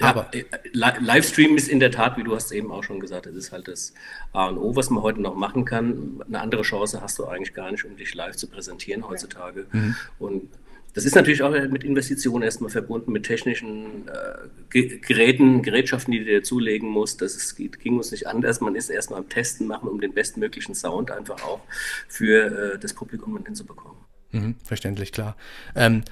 ja, 0.00 0.08
aber 0.08 0.30
äh, 0.32 0.44
Livestream 0.72 1.56
ist 1.56 1.68
in 1.68 1.78
der 1.78 1.90
Tat, 1.90 2.16
wie 2.16 2.24
du 2.24 2.34
hast 2.34 2.50
eben 2.50 2.72
auch 2.72 2.82
schon 2.82 2.98
gesagt, 2.98 3.26
das 3.26 3.34
ist 3.34 3.52
halt 3.52 3.68
das 3.68 3.92
A 4.32 4.48
und 4.48 4.58
O, 4.58 4.74
was 4.74 4.88
man 4.90 5.02
heute 5.02 5.20
noch 5.20 5.34
machen 5.34 5.64
kann. 5.64 6.22
Eine 6.26 6.40
andere 6.40 6.62
Chance 6.62 7.02
hast 7.02 7.18
du 7.18 7.26
eigentlich 7.26 7.52
gar 7.52 7.70
nicht, 7.70 7.84
um 7.84 7.96
dich 7.96 8.14
live 8.14 8.36
zu 8.36 8.48
präsentieren 8.48 9.06
heutzutage. 9.06 9.66
Mhm. 9.70 9.94
Und 10.18 10.48
das 10.94 11.04
ist 11.04 11.14
natürlich 11.14 11.42
auch 11.42 11.50
mit 11.50 11.84
Investitionen 11.84 12.42
erstmal 12.42 12.70
verbunden, 12.70 13.12
mit 13.12 13.24
technischen 13.24 14.08
äh, 14.08 14.98
Geräten, 14.98 15.62
Gerätschaften, 15.62 16.12
die 16.12 16.18
du 16.18 16.24
dir 16.26 16.42
zulegen 16.42 16.88
musst. 16.88 17.22
Das 17.22 17.34
ist, 17.34 17.56
ging 17.56 17.96
uns 17.96 18.10
nicht 18.10 18.26
anders. 18.26 18.60
Man 18.60 18.74
ist 18.74 18.90
erstmal 18.90 19.20
am 19.20 19.28
Testen 19.28 19.66
machen, 19.66 19.88
um 19.88 20.00
den 20.00 20.12
bestmöglichen 20.12 20.74
Sound 20.74 21.10
einfach 21.10 21.42
auch 21.44 21.60
für 22.08 22.74
äh, 22.74 22.78
das 22.78 22.92
Publikum 22.92 23.42
hinzubekommen. 23.44 23.96
Mhm, 24.32 24.56
verständlich, 24.64 25.12
klar. 25.12 25.36
Ähm, 25.74 26.04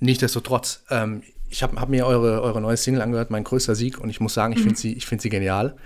Nichtsdestotrotz, 0.00 0.84
ähm, 0.90 1.22
ich 1.50 1.62
habe 1.62 1.80
hab 1.80 1.88
mir 1.88 2.06
eure, 2.06 2.42
eure 2.42 2.60
neue 2.60 2.76
Single 2.76 3.02
angehört, 3.02 3.30
mein 3.30 3.44
größter 3.44 3.74
Sieg, 3.74 3.98
und 3.98 4.10
ich 4.10 4.20
muss 4.20 4.34
sagen, 4.34 4.52
ich 4.52 4.60
finde 4.60 4.74
mhm. 4.74 4.76
sie, 4.76 5.00
find 5.00 5.20
sie 5.20 5.28
genial. 5.28 5.76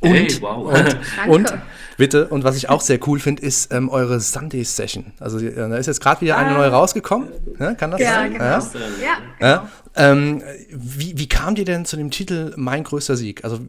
Und, 0.00 0.10
hey, 0.12 0.38
wow. 0.40 0.72
und, 0.72 1.28
und, 1.28 1.54
bitte, 1.96 2.28
und 2.28 2.44
was 2.44 2.56
ich 2.56 2.68
auch 2.68 2.80
sehr 2.80 2.98
cool 3.06 3.18
finde, 3.18 3.42
ist 3.42 3.72
ähm, 3.72 3.88
eure 3.88 4.18
Sunday 4.20 4.64
Session. 4.64 5.12
Also 5.20 5.38
äh, 5.38 5.54
da 5.54 5.76
ist 5.76 5.86
jetzt 5.86 6.00
gerade 6.00 6.20
wieder 6.22 6.38
eine 6.38 6.50
ah. 6.50 6.58
neue 6.58 6.70
rausgekommen. 6.70 7.28
Ja, 7.58 7.74
kann 7.74 7.90
das 7.90 8.00
ja, 8.00 8.12
sein? 8.14 8.32
Genau. 8.32 8.44
Ja, 8.44 8.60
ja 9.00 9.18
genau. 9.38 9.68
Ähm, 9.96 10.42
wie, 10.70 11.16
wie 11.16 11.28
kam 11.28 11.54
ihr 11.56 11.64
denn 11.64 11.84
zu 11.84 11.96
dem 11.96 12.10
Titel 12.10 12.52
Mein 12.56 12.82
größter 12.84 13.16
Sieg? 13.16 13.44
Also 13.44 13.60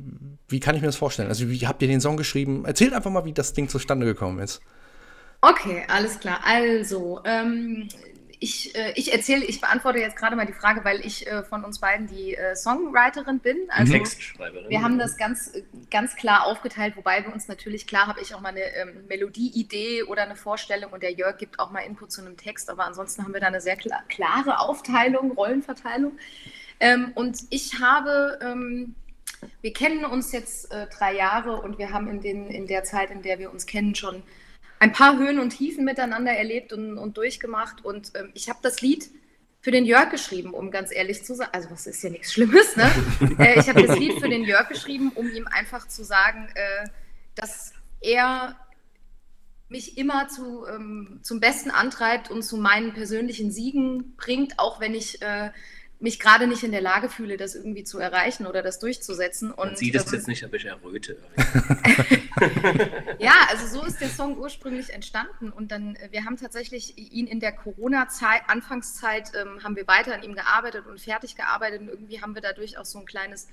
wie 0.47 0.59
kann 0.59 0.75
ich 0.75 0.81
mir 0.81 0.87
das 0.87 0.95
vorstellen? 0.95 1.29
Also 1.29 1.49
wie 1.49 1.67
habt 1.67 1.81
ihr 1.81 1.87
den 1.87 2.01
Song 2.01 2.17
geschrieben? 2.17 2.65
Erzählt 2.65 2.93
einfach 2.93 3.11
mal, 3.11 3.25
wie 3.25 3.33
das 3.33 3.53
Ding 3.53 3.67
zustande 3.67 4.05
gekommen 4.05 4.39
ist. 4.39 4.61
Okay, 5.41 5.83
alles 5.87 6.19
klar. 6.19 6.39
Also, 6.43 7.21
ähm, 7.25 7.87
ich, 8.39 8.75
äh, 8.75 8.93
ich 8.95 9.13
erzähle, 9.13 9.45
ich 9.45 9.61
beantworte 9.61 9.99
jetzt 9.99 10.17
gerade 10.17 10.35
mal 10.35 10.45
die 10.45 10.53
Frage, 10.53 10.83
weil 10.83 11.05
ich 11.05 11.27
äh, 11.27 11.43
von 11.43 11.63
uns 11.63 11.79
beiden 11.79 12.07
die 12.07 12.35
äh, 12.35 12.55
Songwriterin 12.55 13.39
bin. 13.39 13.57
Also 13.69 13.93
Textschreiberin. 13.93 14.69
Wir 14.69 14.81
haben 14.81 14.99
das 14.99 15.17
ganz, 15.17 15.53
ganz 15.89 16.15
klar 16.15 16.45
aufgeteilt, 16.45 16.95
wobei 16.95 17.23
wir 17.23 17.33
uns 17.33 17.47
natürlich, 17.47 17.87
klar 17.87 18.07
habe 18.07 18.21
ich 18.21 18.33
auch 18.35 18.41
mal 18.41 18.49
eine 18.49 18.75
ähm, 18.75 19.05
Melodieidee 19.07 20.03
oder 20.03 20.23
eine 20.23 20.35
Vorstellung 20.35 20.91
und 20.91 21.03
der 21.03 21.13
Jörg 21.13 21.37
gibt 21.37 21.59
auch 21.59 21.71
mal 21.71 21.81
Input 21.81 22.11
zu 22.11 22.21
einem 22.21 22.37
Text, 22.37 22.69
aber 22.69 22.85
ansonsten 22.85 23.23
haben 23.23 23.33
wir 23.33 23.41
da 23.41 23.47
eine 23.47 23.61
sehr 23.61 23.75
klar, 23.75 24.03
klare 24.09 24.59
Aufteilung, 24.59 25.31
Rollenverteilung. 25.31 26.17
Ähm, 26.79 27.11
und 27.15 27.39
ich 27.49 27.79
habe, 27.79 28.39
ähm, 28.41 28.95
wir 29.61 29.73
kennen 29.73 30.05
uns 30.05 30.31
jetzt 30.31 30.71
äh, 30.71 30.87
drei 30.87 31.15
Jahre 31.15 31.61
und 31.61 31.77
wir 31.77 31.91
haben 31.91 32.07
in, 32.07 32.21
den, 32.21 32.47
in 32.47 32.67
der 32.67 32.83
Zeit, 32.83 33.11
in 33.11 33.21
der 33.21 33.39
wir 33.39 33.51
uns 33.51 33.65
kennen, 33.65 33.95
schon 33.95 34.23
ein 34.79 34.91
paar 34.91 35.17
Höhen 35.17 35.39
und 35.39 35.51
Tiefen 35.51 35.85
miteinander 35.85 36.31
erlebt 36.31 36.73
und, 36.73 36.97
und 36.97 37.17
durchgemacht. 37.17 37.83
Und 37.83 38.11
ähm, 38.15 38.31
ich 38.33 38.49
habe 38.49 38.59
das 38.61 38.81
Lied 38.81 39.09
für 39.61 39.71
den 39.71 39.85
Jörg 39.85 40.11
geschrieben, 40.11 40.53
um 40.53 40.69
ganz 40.69 40.93
ehrlich 40.93 41.23
zu 41.23 41.33
sagen. 41.33 41.49
Also, 41.53 41.71
was 41.71 41.87
ist 41.87 42.03
ja 42.03 42.09
nichts 42.09 42.33
Schlimmes, 42.33 42.75
ne? 42.75 42.89
äh, 43.39 43.59
ich 43.59 43.67
habe 43.67 43.85
das 43.85 43.97
Lied 43.97 44.19
für 44.19 44.29
den 44.29 44.43
Jörg 44.43 44.69
geschrieben, 44.69 45.11
um 45.15 45.29
ihm 45.29 45.47
einfach 45.47 45.87
zu 45.87 46.03
sagen, 46.03 46.49
äh, 46.53 46.87
dass 47.35 47.73
er 48.01 48.55
mich 49.67 49.97
immer 49.97 50.27
zu, 50.27 50.65
ähm, 50.67 51.19
zum 51.23 51.39
Besten 51.39 51.71
antreibt 51.71 52.29
und 52.29 52.43
zu 52.43 52.57
meinen 52.57 52.93
persönlichen 52.93 53.51
Siegen 53.51 54.15
bringt, 54.17 54.59
auch 54.59 54.79
wenn 54.79 54.93
ich 54.93 55.21
äh, 55.21 55.49
mich 56.05 56.19
gerade 56.19 56.45
nicht 56.45 56.61
in 56.61 56.71
der 56.71 56.81
Lage 56.81 57.09
fühle, 57.09 57.35
das 57.35 57.55
irgendwie 57.55 57.83
zu 57.83 57.97
erreichen 57.97 58.45
oder 58.45 58.61
das 58.61 58.77
durchzusetzen. 58.77 59.49
Und, 59.49 59.69
Man 59.69 59.75
sieht 59.75 59.95
das 59.95 60.11
jetzt 60.11 60.27
nicht, 60.27 60.43
aber 60.43 60.55
ich 60.55 60.65
erröte. 60.65 61.17
ja, 63.17 63.33
also 63.49 63.79
so 63.79 63.83
ist 63.83 63.99
der 63.99 64.09
Song 64.09 64.37
ursprünglich 64.37 64.91
entstanden 64.93 65.49
und 65.49 65.71
dann, 65.71 65.95
äh, 65.95 66.09
wir 66.11 66.23
haben 66.23 66.37
tatsächlich 66.37 66.95
ihn 66.95 67.25
in 67.25 67.39
der 67.39 67.53
Corona-Zeit, 67.53 68.43
Anfangszeit, 68.47 69.31
ähm, 69.33 69.63
haben 69.63 69.75
wir 69.75 69.87
weiter 69.87 70.13
an 70.13 70.21
ihm 70.21 70.35
gearbeitet 70.35 70.85
und 70.85 71.01
fertig 71.01 71.35
gearbeitet 71.35 71.81
und 71.81 71.87
irgendwie 71.87 72.21
haben 72.21 72.35
wir 72.35 72.41
dadurch 72.43 72.77
auch 72.77 72.85
so 72.85 72.99
ein 72.99 73.07
kleines 73.07 73.47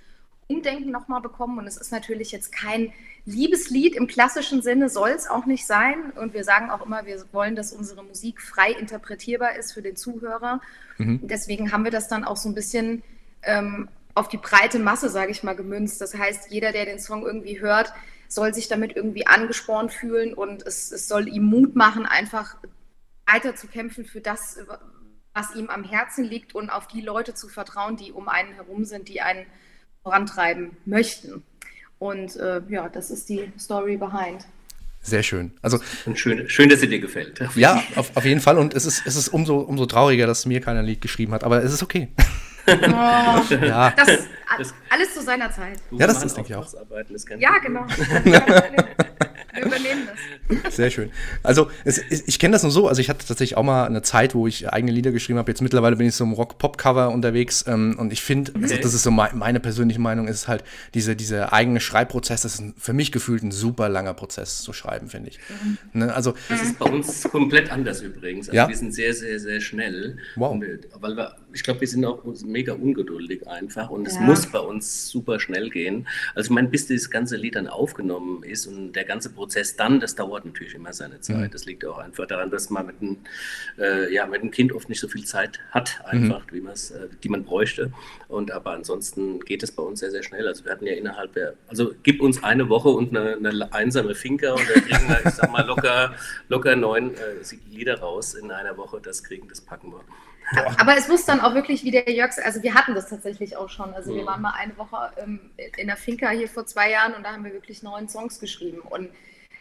Umdenken 0.48 0.90
nochmal 0.90 1.20
bekommen. 1.20 1.58
Und 1.58 1.66
es 1.66 1.76
ist 1.76 1.92
natürlich 1.92 2.32
jetzt 2.32 2.52
kein 2.52 2.92
Liebeslied 3.24 3.94
im 3.94 4.06
klassischen 4.06 4.62
Sinne, 4.62 4.88
soll 4.88 5.10
es 5.10 5.28
auch 5.28 5.46
nicht 5.46 5.66
sein. 5.66 6.12
Und 6.16 6.34
wir 6.34 6.44
sagen 6.44 6.70
auch 6.70 6.84
immer, 6.84 7.06
wir 7.06 7.24
wollen, 7.32 7.56
dass 7.56 7.72
unsere 7.72 8.04
Musik 8.04 8.40
frei 8.40 8.72
interpretierbar 8.72 9.56
ist 9.56 9.72
für 9.72 9.82
den 9.82 9.96
Zuhörer. 9.96 10.60
Mhm. 10.98 11.20
Deswegen 11.22 11.72
haben 11.72 11.84
wir 11.84 11.90
das 11.90 12.08
dann 12.08 12.24
auch 12.24 12.36
so 12.36 12.48
ein 12.48 12.54
bisschen 12.54 13.02
ähm, 13.42 13.88
auf 14.14 14.28
die 14.28 14.36
breite 14.36 14.78
Masse, 14.78 15.08
sage 15.08 15.30
ich 15.30 15.42
mal, 15.42 15.56
gemünzt. 15.56 16.00
Das 16.00 16.14
heißt, 16.14 16.50
jeder, 16.50 16.72
der 16.72 16.84
den 16.84 16.98
Song 16.98 17.24
irgendwie 17.24 17.60
hört, 17.60 17.92
soll 18.28 18.54
sich 18.54 18.68
damit 18.68 18.96
irgendwie 18.96 19.26
angespornt 19.26 19.92
fühlen 19.92 20.34
und 20.34 20.62
es, 20.66 20.90
es 20.90 21.06
soll 21.06 21.28
ihm 21.28 21.44
Mut 21.44 21.76
machen, 21.76 22.06
einfach 22.06 22.56
weiter 23.26 23.54
zu 23.54 23.66
kämpfen 23.66 24.04
für 24.04 24.20
das, 24.20 24.58
was 25.34 25.54
ihm 25.54 25.68
am 25.68 25.84
Herzen 25.84 26.24
liegt 26.24 26.54
und 26.54 26.70
auf 26.70 26.86
die 26.86 27.00
Leute 27.00 27.34
zu 27.34 27.48
vertrauen, 27.48 27.96
die 27.96 28.12
um 28.12 28.28
einen 28.28 28.52
herum 28.54 28.84
sind, 28.84 29.08
die 29.08 29.20
einen 29.20 29.46
vorantreiben 30.02 30.76
möchten. 30.84 31.42
Und 31.98 32.36
äh, 32.36 32.60
ja, 32.68 32.88
das 32.88 33.10
ist 33.10 33.28
die 33.28 33.52
Story 33.58 33.96
behind. 33.96 34.46
Sehr 35.02 35.22
schön. 35.22 35.52
Also, 35.62 35.78
Und 36.06 36.18
schön, 36.18 36.48
schön, 36.48 36.68
dass 36.68 36.80
sie 36.80 36.88
dir 36.88 37.00
gefällt. 37.00 37.40
Ja, 37.56 37.82
auf, 37.96 38.16
auf 38.16 38.24
jeden 38.24 38.40
Fall. 38.40 38.56
Und 38.56 38.74
es 38.74 38.86
ist, 38.86 39.02
es 39.04 39.16
ist 39.16 39.28
umso, 39.28 39.58
umso 39.58 39.86
trauriger, 39.86 40.26
dass 40.26 40.46
mir 40.46 40.60
keiner 40.60 40.82
Lied 40.82 41.00
geschrieben 41.00 41.32
hat. 41.32 41.42
Aber 41.42 41.62
es 41.62 41.72
ist 41.72 41.82
okay. 41.82 42.08
Oh, 42.68 42.70
ja. 43.50 43.90
Das, 43.96 44.74
alles 44.90 45.14
zu 45.14 45.22
seiner 45.22 45.50
Zeit. 45.50 45.80
Ja, 45.90 46.06
das 46.06 46.22
ist, 46.22 46.36
denke 46.36 46.50
ich 46.50 46.56
auch. 46.56 46.72
Ja, 47.38 47.58
genau. 47.58 47.86
Sehr 50.70 50.90
schön. 50.90 51.10
Also 51.42 51.70
es, 51.84 51.98
ich 51.98 52.38
kenne 52.38 52.52
das 52.52 52.62
nur 52.62 52.72
so. 52.72 52.88
Also 52.88 53.00
ich 53.00 53.08
hatte 53.08 53.26
tatsächlich 53.26 53.56
auch 53.56 53.62
mal 53.62 53.86
eine 53.86 54.02
Zeit, 54.02 54.34
wo 54.34 54.46
ich 54.46 54.72
eigene 54.72 54.92
Lieder 54.92 55.12
geschrieben 55.12 55.38
habe. 55.38 55.50
Jetzt 55.50 55.62
mittlerweile 55.62 55.96
bin 55.96 56.06
ich 56.06 56.14
so 56.14 56.24
im 56.24 56.32
Rock-Pop-Cover 56.32 57.10
unterwegs. 57.10 57.64
Ähm, 57.66 57.96
und 57.98 58.12
ich 58.12 58.22
finde, 58.22 58.52
okay. 58.52 58.62
also 58.62 58.76
das 58.76 58.94
ist 58.94 59.02
so 59.02 59.10
mein, 59.10 59.36
meine 59.38 59.60
persönliche 59.60 60.00
Meinung, 60.00 60.28
ist 60.28 60.48
halt 60.48 60.64
diese, 60.94 61.16
eigene 61.52 61.80
Schreibprozess, 61.80 62.42
das 62.42 62.60
ist 62.60 62.64
für 62.78 62.92
mich 62.92 63.12
gefühlt 63.12 63.42
ein 63.42 63.52
super 63.52 63.88
langer 63.88 64.14
Prozess 64.14 64.62
zu 64.62 64.72
schreiben, 64.72 65.08
finde 65.08 65.30
ich. 65.30 65.38
Mhm. 65.48 65.78
Ne? 65.92 66.14
Also, 66.14 66.34
das 66.48 66.62
ist 66.62 66.78
bei 66.78 66.86
uns 66.86 67.22
komplett 67.24 67.70
anders 67.70 68.00
übrigens. 68.00 68.48
Also 68.48 68.56
ja? 68.56 68.68
wir 68.68 68.76
sind 68.76 68.94
sehr, 68.94 69.14
sehr, 69.14 69.38
sehr 69.38 69.60
schnell. 69.60 70.18
Wow. 70.36 70.60
Wir, 70.60 70.78
weil 71.00 71.16
wir, 71.16 71.34
ich 71.54 71.62
glaube, 71.62 71.80
wir 71.80 71.88
sind 71.88 72.04
auch 72.04 72.22
mega 72.44 72.72
ungeduldig 72.72 73.46
einfach. 73.46 73.90
Und 73.90 74.06
es 74.06 74.14
ja. 74.14 74.20
muss 74.22 74.46
bei 74.46 74.58
uns 74.58 75.08
super 75.08 75.40
schnell 75.40 75.70
gehen. 75.70 76.06
Also 76.34 76.48
ich 76.48 76.54
meine, 76.54 76.68
bis 76.68 76.86
das 76.86 77.10
ganze 77.10 77.36
Lied 77.36 77.56
dann 77.56 77.68
aufgenommen 77.68 78.42
ist 78.42 78.66
und 78.66 78.92
der 78.92 79.04
ganze 79.04 79.30
Prozess 79.30 79.76
dann, 79.76 80.00
das 80.00 80.14
dauert 80.14 80.44
natürlich 80.44 80.74
immer 80.74 80.92
seine 80.92 81.20
Zeit. 81.20 81.36
Mhm. 81.36 81.50
Das 81.50 81.64
liegt 81.64 81.84
auch 81.84 81.98
einfach 81.98 82.26
daran, 82.26 82.50
dass 82.50 82.70
man 82.70 82.86
mit 82.86 82.96
einem, 83.00 83.18
äh, 83.78 84.12
ja, 84.12 84.26
mit 84.26 84.40
einem 84.40 84.50
Kind 84.50 84.72
oft 84.72 84.88
nicht 84.88 85.00
so 85.00 85.08
viel 85.08 85.24
Zeit 85.24 85.60
hat, 85.70 86.00
einfach, 86.04 86.46
mhm. 86.50 86.54
wie 86.54 86.58
äh, 86.58 87.08
die 87.22 87.28
man 87.28 87.44
bräuchte. 87.44 87.92
Und 88.28 88.50
aber 88.50 88.72
ansonsten 88.72 89.40
geht 89.40 89.62
es 89.62 89.72
bei 89.72 89.82
uns 89.82 90.00
sehr, 90.00 90.10
sehr 90.10 90.22
schnell. 90.22 90.46
Also 90.48 90.64
wir 90.64 90.72
hatten 90.72 90.86
ja 90.86 90.94
innerhalb 90.94 91.32
der, 91.34 91.54
also 91.68 91.92
gib 92.02 92.20
uns 92.20 92.42
eine 92.42 92.68
Woche 92.68 92.88
und 92.88 93.16
eine, 93.16 93.36
eine 93.36 93.72
einsame 93.72 94.14
Finker 94.14 94.54
und 94.54 94.64
da 94.68 94.80
kriegen 94.80 95.08
wir, 95.08 95.20
ich 95.24 95.34
sag 95.34 95.50
mal, 95.50 95.66
locker, 95.66 96.14
locker 96.48 96.76
neun 96.76 97.14
äh, 97.14 97.18
Lieder 97.70 98.00
raus 98.00 98.34
in 98.34 98.50
einer 98.50 98.76
Woche. 98.76 99.00
Das 99.02 99.22
kriegen, 99.22 99.48
das 99.48 99.60
packen 99.60 99.92
wir. 99.92 100.00
Aber 100.78 100.96
es 100.96 101.08
muss 101.08 101.24
dann 101.24 101.40
auch 101.40 101.54
wirklich 101.54 101.84
wie 101.84 101.90
der 101.90 102.10
Jörg, 102.10 102.32
also 102.44 102.62
wir 102.62 102.74
hatten 102.74 102.94
das 102.94 103.08
tatsächlich 103.08 103.56
auch 103.56 103.68
schon. 103.68 103.94
Also 103.94 104.14
wir 104.14 104.22
mhm. 104.22 104.26
waren 104.26 104.42
mal 104.42 104.54
eine 104.56 104.76
Woche 104.76 105.12
ähm, 105.16 105.50
in 105.76 105.86
der 105.86 105.96
Finca 105.96 106.30
hier 106.30 106.48
vor 106.48 106.66
zwei 106.66 106.90
Jahren 106.90 107.14
und 107.14 107.22
da 107.24 107.32
haben 107.32 107.44
wir 107.44 107.52
wirklich 107.52 107.82
neun 107.82 108.08
Songs 108.08 108.38
geschrieben. 108.40 108.80
Und 108.80 109.10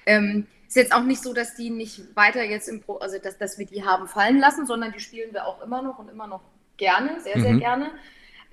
ähm, 0.05 0.47
ist 0.67 0.75
jetzt 0.75 0.93
auch 0.93 1.03
nicht 1.03 1.21
so, 1.21 1.33
dass 1.33 1.55
die 1.55 1.69
nicht 1.69 2.15
weiter 2.15 2.43
jetzt 2.43 2.67
im 2.69 2.81
Pro, 2.81 2.97
also 2.97 3.17
dass, 3.17 3.37
dass 3.37 3.57
wir 3.57 3.65
die 3.65 3.83
haben 3.83 4.07
fallen 4.07 4.39
lassen, 4.39 4.65
sondern 4.65 4.91
die 4.91 4.99
spielen 4.99 5.33
wir 5.33 5.45
auch 5.45 5.61
immer 5.61 5.81
noch 5.81 5.99
und 5.99 6.09
immer 6.09 6.27
noch 6.27 6.41
gerne, 6.77 7.19
sehr, 7.21 7.39
sehr 7.39 7.53
mhm. 7.53 7.59
gerne. 7.59 7.91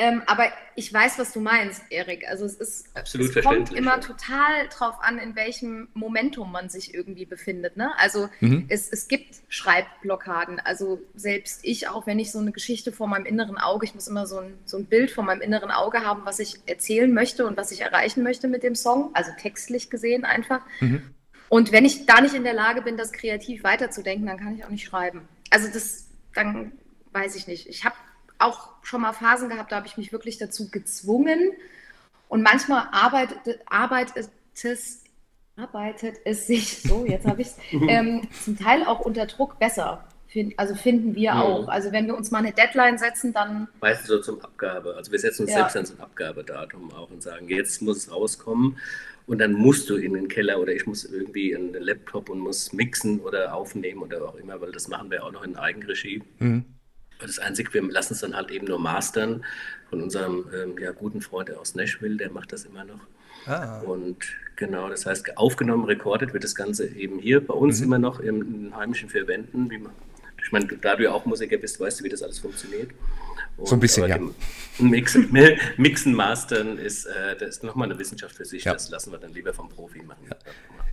Ähm, 0.00 0.22
aber 0.26 0.44
ich 0.76 0.92
weiß, 0.92 1.18
was 1.18 1.32
du 1.32 1.40
meinst, 1.40 1.82
Erik. 1.90 2.28
Also 2.28 2.44
es 2.44 2.54
ist 2.54 2.96
Absolut 2.96 3.36
es 3.36 3.44
kommt 3.44 3.72
immer 3.72 4.00
total 4.00 4.68
drauf 4.70 4.94
an, 5.00 5.18
in 5.18 5.34
welchem 5.34 5.88
Momentum 5.92 6.52
man 6.52 6.68
sich 6.68 6.94
irgendwie 6.94 7.26
befindet. 7.26 7.76
Ne? 7.76 7.90
Also 7.98 8.28
mhm. 8.38 8.66
es, 8.68 8.88
es 8.88 9.08
gibt 9.08 9.34
Schreibblockaden. 9.48 10.60
Also 10.60 11.00
selbst 11.16 11.60
ich, 11.64 11.88
auch 11.88 12.06
wenn 12.06 12.20
ich 12.20 12.30
so 12.30 12.38
eine 12.38 12.52
Geschichte 12.52 12.92
vor 12.92 13.08
meinem 13.08 13.26
inneren 13.26 13.58
Auge, 13.58 13.86
ich 13.86 13.94
muss 13.96 14.06
immer 14.06 14.28
so 14.28 14.38
ein, 14.38 14.54
so 14.64 14.76
ein 14.76 14.86
Bild 14.86 15.10
vor 15.10 15.24
meinem 15.24 15.40
inneren 15.40 15.72
Auge 15.72 16.04
haben, 16.04 16.24
was 16.24 16.38
ich 16.38 16.60
erzählen 16.66 17.12
möchte 17.12 17.44
und 17.44 17.56
was 17.56 17.72
ich 17.72 17.80
erreichen 17.80 18.22
möchte 18.22 18.46
mit 18.46 18.62
dem 18.62 18.76
Song, 18.76 19.10
also 19.14 19.32
textlich 19.36 19.90
gesehen 19.90 20.24
einfach. 20.24 20.60
Mhm. 20.78 21.02
Und 21.48 21.72
wenn 21.72 21.84
ich 21.84 22.06
da 22.06 22.20
nicht 22.20 22.34
in 22.34 22.44
der 22.44 22.54
Lage 22.54 22.82
bin, 22.82 22.96
das 22.96 23.10
kreativ 23.10 23.64
weiterzudenken, 23.64 24.26
dann 24.28 24.38
kann 24.38 24.54
ich 24.54 24.64
auch 24.64 24.70
nicht 24.70 24.84
schreiben. 24.84 25.26
Also 25.50 25.66
das, 25.72 26.06
dann 26.34 26.72
weiß 27.12 27.34
ich 27.34 27.48
nicht. 27.48 27.66
Ich 27.68 27.84
habe 27.84 27.96
auch 28.38 28.70
schon 28.82 29.02
mal 29.02 29.12
Phasen 29.12 29.48
gehabt, 29.48 29.72
da 29.72 29.76
habe 29.76 29.86
ich 29.86 29.96
mich 29.96 30.12
wirklich 30.12 30.38
dazu 30.38 30.70
gezwungen. 30.70 31.52
Und 32.28 32.42
manchmal 32.42 32.88
arbeitet, 32.92 33.60
arbeitet, 33.66 34.28
es, 34.62 35.02
arbeitet 35.56 36.16
es 36.24 36.46
sich, 36.46 36.82
so 36.82 37.06
jetzt 37.06 37.26
habe 37.26 37.42
ich 37.42 37.48
es, 37.48 37.56
ähm, 37.88 38.28
zum 38.44 38.58
Teil 38.58 38.84
auch 38.84 39.00
unter 39.00 39.26
Druck 39.26 39.58
besser. 39.58 40.04
Also 40.58 40.74
finden 40.74 41.14
wir 41.14 41.32
mhm. 41.32 41.40
auch. 41.40 41.68
Also 41.68 41.90
wenn 41.90 42.06
wir 42.06 42.14
uns 42.14 42.30
mal 42.30 42.38
eine 42.38 42.52
Deadline 42.52 42.98
setzen, 42.98 43.32
dann. 43.32 43.68
Meistens 43.80 44.08
so 44.08 44.20
zum 44.20 44.40
Abgabe. 44.42 44.94
Also 44.94 45.10
wir 45.10 45.18
setzen 45.18 45.42
uns 45.42 45.52
ja. 45.52 45.58
selbst 45.58 45.76
dann 45.76 45.86
zum 45.86 46.00
Abgabedatum 46.00 46.92
auch 46.92 47.10
und 47.10 47.22
sagen, 47.22 47.48
jetzt 47.48 47.80
muss 47.80 47.96
es 47.96 48.12
rauskommen. 48.12 48.76
Und 49.26 49.38
dann 49.38 49.52
musst 49.52 49.90
du 49.90 49.96
in 49.96 50.14
den 50.14 50.28
Keller 50.28 50.58
oder 50.58 50.72
ich 50.72 50.86
muss 50.86 51.04
irgendwie 51.04 51.52
in 51.52 51.72
den 51.72 51.82
Laptop 51.82 52.30
und 52.30 52.38
muss 52.38 52.72
mixen 52.72 53.20
oder 53.20 53.54
aufnehmen 53.54 54.02
oder 54.02 54.22
auch 54.26 54.36
immer, 54.36 54.60
weil 54.60 54.72
das 54.72 54.88
machen 54.88 55.10
wir 55.10 55.24
auch 55.24 55.32
noch 55.32 55.44
in 55.44 55.56
Eigenregie. 55.56 56.22
Mhm. 56.38 56.64
Das 57.20 57.38
Einzige, 57.38 57.72
wir 57.74 57.82
lassen 57.82 58.14
es 58.14 58.20
dann 58.20 58.36
halt 58.36 58.50
eben 58.50 58.66
nur 58.66 58.78
mastern 58.78 59.44
von 59.90 60.02
unserem 60.02 60.46
ähm, 60.54 60.78
ja, 60.78 60.92
guten 60.92 61.20
Freund 61.20 61.50
aus 61.54 61.74
Nashville, 61.74 62.16
der 62.16 62.30
macht 62.30 62.52
das 62.52 62.64
immer 62.64 62.84
noch. 62.84 63.00
Ah. 63.46 63.80
Und 63.80 64.16
genau, 64.56 64.88
das 64.88 65.06
heißt, 65.06 65.36
aufgenommen, 65.36 65.84
rekordet 65.84 66.32
wird 66.32 66.44
das 66.44 66.54
Ganze 66.54 66.86
eben 66.86 67.18
hier 67.18 67.44
bei 67.44 67.54
uns 67.54 67.78
mhm. 67.78 67.84
immer 67.84 67.98
noch 67.98 68.20
in, 68.20 68.66
in 68.66 68.76
heimischen 68.76 69.08
vier 69.08 69.26
Wänden. 69.26 69.70
Wie 69.70 69.78
man, 69.78 69.92
ich 70.48 70.52
meine, 70.52 70.66
da 70.66 70.96
du 70.96 71.04
ja 71.04 71.12
auch 71.12 71.26
Musiker 71.26 71.58
bist, 71.58 71.78
weißt 71.78 72.00
du, 72.00 72.04
wie 72.04 72.08
das 72.08 72.22
alles 72.22 72.38
funktioniert. 72.38 72.90
Und, 73.58 73.68
so 73.68 73.76
ein 73.76 73.80
bisschen, 73.80 74.08
ja. 74.08 74.18
Mixen, 74.78 75.28
Mixen, 75.76 76.14
Mastern 76.14 76.78
ist, 76.78 77.04
äh, 77.04 77.36
das 77.38 77.50
ist 77.50 77.64
nochmal 77.64 77.90
eine 77.90 77.98
Wissenschaft 77.98 78.34
für 78.34 78.46
sich. 78.46 78.64
Ja. 78.64 78.72
Das 78.72 78.88
lassen 78.88 79.12
wir 79.12 79.18
dann 79.18 79.34
lieber 79.34 79.52
vom 79.52 79.68
Profi 79.68 80.02
machen. 80.02 80.22
Ja. 80.30 80.36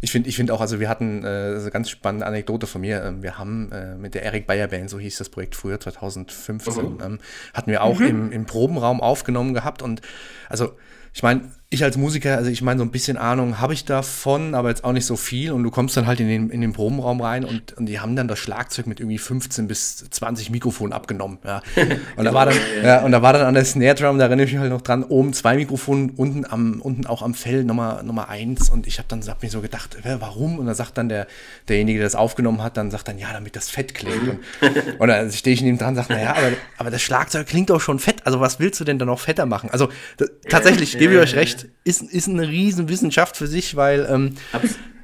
Ich 0.01 0.11
finde 0.11 0.27
ich 0.27 0.35
find 0.35 0.51
auch, 0.51 0.59
also 0.59 0.81
wir 0.81 0.89
hatten 0.89 1.23
äh, 1.23 1.27
eine 1.27 1.69
ganz 1.71 1.89
spannende 1.89 2.25
Anekdote 2.25 2.67
von 2.67 2.81
mir. 2.81 3.01
Ähm, 3.01 3.23
wir 3.23 3.37
haben 3.37 3.71
äh, 3.71 3.95
mit 3.95 4.13
der 4.13 4.23
Eric 4.23 4.45
Bayer 4.45 4.67
Band, 4.67 4.89
so 4.89 4.99
hieß 4.99 5.17
das 5.19 5.29
Projekt 5.29 5.55
früher, 5.55 5.79
2015, 5.79 6.83
mhm. 6.83 6.97
ähm, 7.01 7.19
hatten 7.53 7.71
wir 7.71 7.81
auch 7.81 7.99
mhm. 7.99 8.07
im, 8.07 8.31
im 8.33 8.45
Probenraum 8.45 8.99
aufgenommen 8.99 9.53
gehabt. 9.53 9.81
Und 9.81 10.01
also, 10.49 10.77
ich 11.13 11.23
meine, 11.23 11.49
ich 11.71 11.83
als 11.83 11.97
Musiker, 11.97 12.37
also 12.37 12.49
ich 12.51 12.61
meine, 12.61 12.77
so 12.77 12.85
ein 12.85 12.91
bisschen 12.91 13.17
Ahnung 13.17 13.59
habe 13.59 13.73
ich 13.73 13.85
davon, 13.85 14.53
aber 14.53 14.69
jetzt 14.69 14.83
auch 14.83 14.91
nicht 14.91 15.05
so 15.05 15.15
viel. 15.15 15.51
Und 15.51 15.63
du 15.63 15.71
kommst 15.71 15.97
dann 15.97 16.05
halt 16.05 16.19
in 16.19 16.27
den, 16.27 16.49
in 16.51 16.61
den 16.61 16.73
Probenraum 16.73 17.21
rein 17.21 17.43
und, 17.43 17.73
und 17.73 17.87
die 17.87 17.99
haben 17.99 18.15
dann 18.15 18.27
das 18.27 18.37
Schlagzeug 18.37 18.85
mit 18.85 18.99
irgendwie 18.99 19.17
15 19.17 19.67
bis 19.67 20.07
20 20.09 20.51
Mikrofonen 20.51 20.93
abgenommen. 20.93 21.39
Ja. 21.43 21.61
Und, 22.15 22.25
da 22.25 22.33
war 22.33 22.45
dann, 22.45 22.55
ja, 22.83 23.03
und 23.03 23.11
da 23.11 23.21
war 23.21 23.33
dann 23.33 23.43
an 23.43 23.53
der 23.53 23.65
Snare 23.65 23.95
Drum, 23.95 24.17
da 24.17 24.25
erinnere 24.25 24.45
ich 24.45 24.53
mich 24.53 24.61
halt 24.61 24.71
noch 24.71 24.81
dran, 24.81 25.03
oben 25.03 25.33
zwei 25.33 25.55
Mikrofone, 25.55 26.11
unten, 26.15 26.45
am, 26.45 26.81
unten 26.81 27.05
auch 27.05 27.21
am 27.21 27.33
Fell 27.33 27.63
Nummer, 27.63 28.03
Nummer 28.03 28.29
eins. 28.29 28.69
Und 28.69 28.87
ich 28.87 28.97
habe 28.97 29.07
dann 29.09 29.21
hab 29.27 29.41
mir 29.41 29.49
so 29.49 29.61
gedacht, 29.61 29.97
warum? 30.03 30.59
Und 30.59 30.67
da 30.67 30.73
sagt 30.73 30.97
dann 30.97 31.09
der, 31.09 31.27
derjenige, 31.67 31.99
der 31.99 32.05
das 32.05 32.15
aufgenommen 32.15 32.63
hat, 32.63 32.77
dann 32.77 32.91
sagt 32.91 33.07
dann, 33.07 33.17
ja, 33.17 33.33
damit 33.33 33.55
das 33.55 33.69
fett 33.69 33.93
klingt. 33.93 34.29
Und, 34.61 34.99
und 34.99 35.07
dann 35.07 35.31
stehe 35.31 35.53
ich 35.53 35.61
neben 35.61 35.77
dran 35.77 35.89
und 35.89 35.95
sage, 35.95 36.13
naja, 36.13 36.35
aber, 36.35 36.51
aber 36.77 36.91
das 36.91 37.01
Schlagzeug 37.01 37.47
klingt 37.47 37.69
doch 37.69 37.81
schon 37.81 37.99
fett. 37.99 38.25
Also 38.25 38.39
was 38.39 38.59
willst 38.59 38.79
du 38.79 38.83
denn 38.83 38.99
da 38.99 39.05
noch 39.05 39.19
fetter 39.19 39.45
machen? 39.45 39.69
Also 39.71 39.89
das, 40.17 40.29
tatsächlich, 40.49 40.97
gebe 40.97 41.13
ich 41.13 41.19
euch 41.19 41.35
recht, 41.35 41.54
ist, 41.83 42.01
ist 42.01 42.27
eine 42.27 42.47
riesen 42.47 42.89
Wissenschaft 42.89 43.37
für 43.37 43.47
sich, 43.47 43.75
weil 43.75 44.07
ähm, 44.09 44.35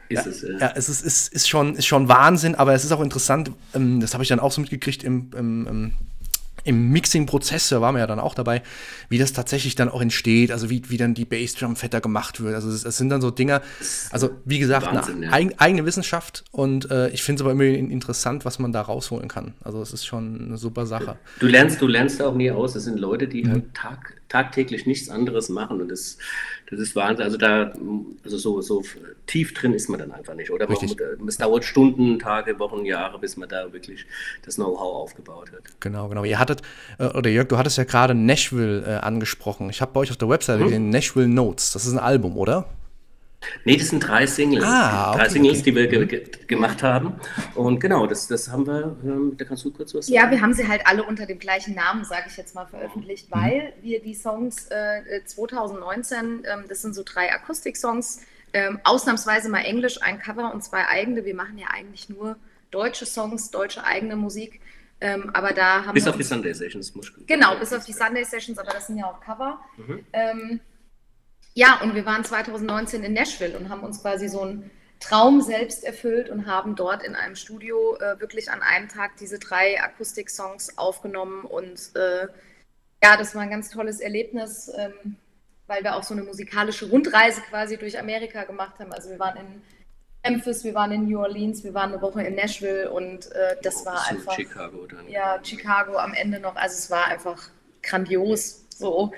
ist 0.09 0.27
es, 0.27 0.41
ja. 0.41 0.57
ja, 0.59 0.73
es 0.75 0.89
ist, 0.89 1.03
ist, 1.03 1.33
ist, 1.33 1.49
schon, 1.49 1.75
ist 1.75 1.85
schon 1.85 2.09
Wahnsinn, 2.09 2.55
aber 2.55 2.73
es 2.73 2.83
ist 2.83 2.91
auch 2.91 3.01
interessant, 3.01 3.51
ähm, 3.73 3.99
das 3.99 4.13
habe 4.13 4.23
ich 4.23 4.29
dann 4.29 4.39
auch 4.39 4.51
so 4.51 4.61
mitgekriegt 4.61 5.03
im, 5.03 5.29
im, 5.35 5.93
im 6.63 6.89
Mixing-Prozess, 6.89 7.69
da 7.69 7.81
waren 7.81 7.95
wir 7.95 7.99
ja 7.99 8.07
dann 8.07 8.19
auch 8.19 8.35
dabei, 8.35 8.61
wie 9.09 9.17
das 9.17 9.33
tatsächlich 9.33 9.75
dann 9.75 9.89
auch 9.89 10.01
entsteht, 10.01 10.51
also 10.51 10.69
wie, 10.69 10.83
wie 10.89 10.97
dann 10.97 11.13
die 11.13 11.25
Bassdrum 11.25 11.75
fetter 11.75 12.01
gemacht 12.01 12.41
wird. 12.41 12.53
Also 12.55 12.69
es, 12.69 12.85
es 12.85 12.97
sind 12.97 13.09
dann 13.09 13.21
so 13.21 13.31
Dinge, 13.31 13.61
also 14.11 14.29
wie 14.45 14.59
gesagt, 14.59 14.85
Wahnsinn, 14.85 15.23
eine 15.23 15.51
ja. 15.51 15.55
eigene 15.57 15.85
Wissenschaft 15.85 16.43
und 16.51 16.89
äh, 16.91 17.09
ich 17.09 17.23
finde 17.23 17.41
es 17.41 17.45
aber 17.45 17.51
immer 17.51 17.63
interessant, 17.63 18.45
was 18.45 18.59
man 18.59 18.71
da 18.71 18.81
rausholen 18.81 19.27
kann. 19.27 19.53
Also 19.63 19.81
es 19.81 19.93
ist 19.93 20.05
schon 20.05 20.47
eine 20.47 20.57
super 20.57 20.85
Sache. 20.85 21.17
Du 21.39 21.47
lernst, 21.47 21.81
du 21.81 21.87
lernst 21.87 22.21
auch 22.21 22.35
nie 22.35 22.51
aus. 22.51 22.75
Es 22.75 22.83
sind 22.83 22.99
Leute, 22.99 23.27
die 23.27 23.43
mhm. 23.43 23.51
halt 23.51 23.73
tag, 23.73 24.20
tagtäglich 24.31 24.85
nichts 24.85 25.09
anderes 25.09 25.49
machen 25.49 25.81
und 25.81 25.89
das 25.89 26.17
das 26.71 26.79
ist 26.79 26.95
Wahnsinn. 26.95 27.25
Also 27.25 27.37
da, 27.37 27.73
also 28.23 28.37
so, 28.37 28.61
so 28.61 28.81
tief 29.27 29.53
drin 29.53 29.73
ist 29.73 29.89
man 29.89 29.99
dann 29.99 30.13
einfach 30.13 30.35
nicht. 30.35 30.51
Oder 30.51 30.69
man, 30.69 31.27
es 31.27 31.37
dauert 31.37 31.65
Stunden, 31.65 32.17
Tage, 32.17 32.57
Wochen, 32.59 32.85
Jahre, 32.85 33.19
bis 33.19 33.35
man 33.35 33.49
da 33.49 33.73
wirklich 33.73 34.05
das 34.45 34.55
Know-how 34.55 34.79
aufgebaut 34.79 35.51
hat. 35.51 35.63
Genau, 35.81 36.07
genau. 36.07 36.23
Ihr 36.23 36.39
hattet, 36.39 36.61
äh, 36.97 37.07
oder 37.07 37.29
Jörg, 37.29 37.49
du 37.49 37.57
hattest 37.57 37.77
ja 37.77 37.83
gerade 37.83 38.13
Nashville 38.15 38.85
äh, 38.87 39.05
angesprochen. 39.05 39.69
Ich 39.69 39.81
habe 39.81 39.91
bei 39.91 39.99
euch 39.99 40.11
auf 40.11 40.17
der 40.17 40.29
Webseite 40.29 40.59
hm? 40.59 40.67
gesehen, 40.67 40.89
Nashville 40.89 41.27
Notes. 41.27 41.73
Das 41.73 41.85
ist 41.85 41.91
ein 41.91 41.99
Album, 41.99 42.37
oder? 42.37 42.69
Nee, 43.65 43.77
das 43.77 43.89
sind 43.89 43.99
drei 43.99 44.25
Singles. 44.27 44.63
Ah, 44.65 45.09
okay, 45.11 45.19
drei 45.19 45.29
Singles, 45.29 45.59
okay. 45.59 45.71
die 45.71 45.75
wir 45.75 45.87
ge 45.87 46.05
ge 46.05 46.23
gemacht 46.47 46.83
haben. 46.83 47.15
Und 47.55 47.79
genau, 47.79 48.07
das, 48.07 48.27
das 48.27 48.49
haben 48.49 48.67
wir, 48.67 48.95
ähm, 49.03 49.35
da 49.37 49.45
kannst 49.45 49.65
du 49.65 49.71
kurz 49.71 49.93
was 49.93 50.07
sagen. 50.07 50.15
Ja, 50.15 50.29
wir 50.29 50.41
haben 50.41 50.53
sie 50.53 50.67
halt 50.67 50.85
alle 50.85 51.03
unter 51.03 51.25
dem 51.25 51.39
gleichen 51.39 51.75
Namen, 51.75 52.05
sage 52.05 52.25
ich 52.27 52.37
jetzt 52.37 52.55
mal, 52.55 52.65
veröffentlicht, 52.65 53.29
mhm. 53.29 53.39
weil 53.39 53.73
wir 53.81 54.01
die 54.01 54.13
Songs 54.13 54.67
äh, 54.67 55.23
2019, 55.25 56.43
ähm, 56.45 56.65
das 56.67 56.81
sind 56.81 56.93
so 56.93 57.03
drei 57.03 57.31
Akustik-Songs, 57.33 58.21
ähm, 58.53 58.79
ausnahmsweise 58.83 59.49
mal 59.49 59.61
Englisch, 59.61 60.01
ein 60.01 60.19
Cover 60.19 60.53
und 60.53 60.63
zwei 60.63 60.85
eigene. 60.87 61.25
Wir 61.25 61.35
machen 61.35 61.57
ja 61.57 61.67
eigentlich 61.73 62.09
nur 62.09 62.35
deutsche 62.69 63.05
Songs, 63.05 63.51
deutsche 63.51 63.83
eigene 63.83 64.15
Musik. 64.15 64.61
Ähm, 65.03 65.31
aber 65.33 65.51
da 65.51 65.85
haben 65.85 65.95
bis 65.95 66.07
auf 66.07 66.15
die 66.15 66.23
Sunday 66.23 66.53
Sessions. 66.53 66.93
Muss 66.93 67.11
genau, 67.25 67.57
bis 67.57 67.73
auf 67.73 67.83
die 67.85 67.93
Sunday 67.93 68.23
Sessions, 68.23 68.59
aber 68.59 68.71
das 68.71 68.87
sind 68.87 68.97
ja 68.97 69.05
auch 69.05 69.19
Cover. 69.19 69.59
Mhm. 69.77 70.05
Ähm, 70.13 70.59
ja, 71.53 71.81
und 71.81 71.95
wir 71.95 72.05
waren 72.05 72.23
2019 72.23 73.03
in 73.03 73.13
Nashville 73.13 73.57
und 73.57 73.69
haben 73.69 73.83
uns 73.83 74.01
quasi 74.01 74.29
so 74.29 74.41
einen 74.41 74.71
Traum 74.99 75.41
selbst 75.41 75.83
erfüllt 75.83 76.29
und 76.29 76.45
haben 76.45 76.75
dort 76.75 77.03
in 77.03 77.15
einem 77.15 77.35
Studio 77.35 77.97
äh, 77.97 78.19
wirklich 78.19 78.51
an 78.51 78.61
einem 78.61 78.87
Tag 78.87 79.17
diese 79.17 79.39
drei 79.39 79.81
Akustik-Songs 79.81 80.77
aufgenommen. 80.77 81.43
Und 81.43 81.95
äh, 81.95 82.27
ja, 83.03 83.17
das 83.17 83.33
war 83.35 83.41
ein 83.41 83.49
ganz 83.49 83.71
tolles 83.71 83.99
Erlebnis, 83.99 84.71
ähm, 84.77 85.17
weil 85.67 85.83
wir 85.83 85.95
auch 85.95 86.03
so 86.03 86.13
eine 86.13 86.23
musikalische 86.23 86.89
Rundreise 86.89 87.41
quasi 87.41 87.77
durch 87.77 87.99
Amerika 87.99 88.43
gemacht 88.43 88.79
haben. 88.79 88.93
Also 88.93 89.09
wir 89.09 89.19
waren 89.19 89.37
in 89.37 89.61
Memphis, 90.23 90.63
wir 90.63 90.75
waren 90.75 90.91
in 90.91 91.09
New 91.09 91.19
Orleans, 91.19 91.63
wir 91.63 91.73
waren 91.73 91.91
eine 91.91 92.01
Woche 92.01 92.21
in 92.21 92.35
Nashville 92.35 92.91
und 92.91 93.31
äh, 93.31 93.55
das 93.63 93.81
oh, 93.81 93.85
war 93.87 94.07
einfach. 94.07 94.35
Chicago 94.35 94.85
dann. 94.85 95.09
Ja, 95.09 95.39
Chicago 95.43 95.97
am 95.97 96.13
Ende 96.13 96.39
noch. 96.39 96.55
Also 96.55 96.75
es 96.75 96.91
war 96.91 97.05
einfach 97.05 97.49
grandios 97.81 98.65
so. 98.69 99.11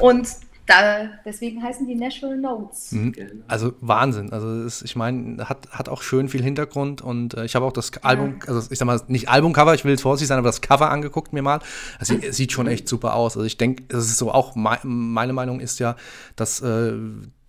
Und 0.00 0.28
da, 0.70 1.08
deswegen 1.24 1.62
heißen 1.62 1.86
die 1.86 1.94
National 1.94 2.38
Notes. 2.38 2.92
Mhm. 2.92 3.12
Genau. 3.12 3.44
Also 3.48 3.74
Wahnsinn. 3.80 4.32
Also 4.32 4.62
ist, 4.62 4.82
ich 4.82 4.96
meine, 4.96 5.48
hat, 5.48 5.70
hat 5.70 5.88
auch 5.88 6.02
schön 6.02 6.28
viel 6.28 6.42
Hintergrund 6.42 7.02
und 7.02 7.34
äh, 7.34 7.44
ich 7.44 7.54
habe 7.54 7.66
auch 7.66 7.72
das 7.72 7.92
Album, 8.02 8.38
also 8.46 8.70
ich 8.70 8.78
sag 8.78 8.86
mal, 8.86 9.00
nicht 9.08 9.28
Albumcover, 9.28 9.74
ich 9.74 9.84
will 9.84 9.92
jetzt 9.92 10.02
vorsichtig 10.02 10.28
sein, 10.28 10.38
aber 10.38 10.48
das 10.48 10.60
Cover 10.60 10.90
angeguckt 10.90 11.32
mir 11.32 11.42
mal. 11.42 11.60
Also 11.98 12.14
sieht 12.30 12.52
schon 12.52 12.66
echt 12.66 12.88
super 12.88 13.14
aus. 13.14 13.36
Also 13.36 13.46
ich 13.46 13.56
denke, 13.56 13.84
das 13.88 14.06
ist 14.06 14.18
so 14.18 14.30
auch, 14.32 14.54
me 14.54 14.78
meine 14.82 15.32
Meinung 15.32 15.60
ist 15.60 15.80
ja, 15.80 15.96
dass 16.36 16.60
äh, 16.60 16.92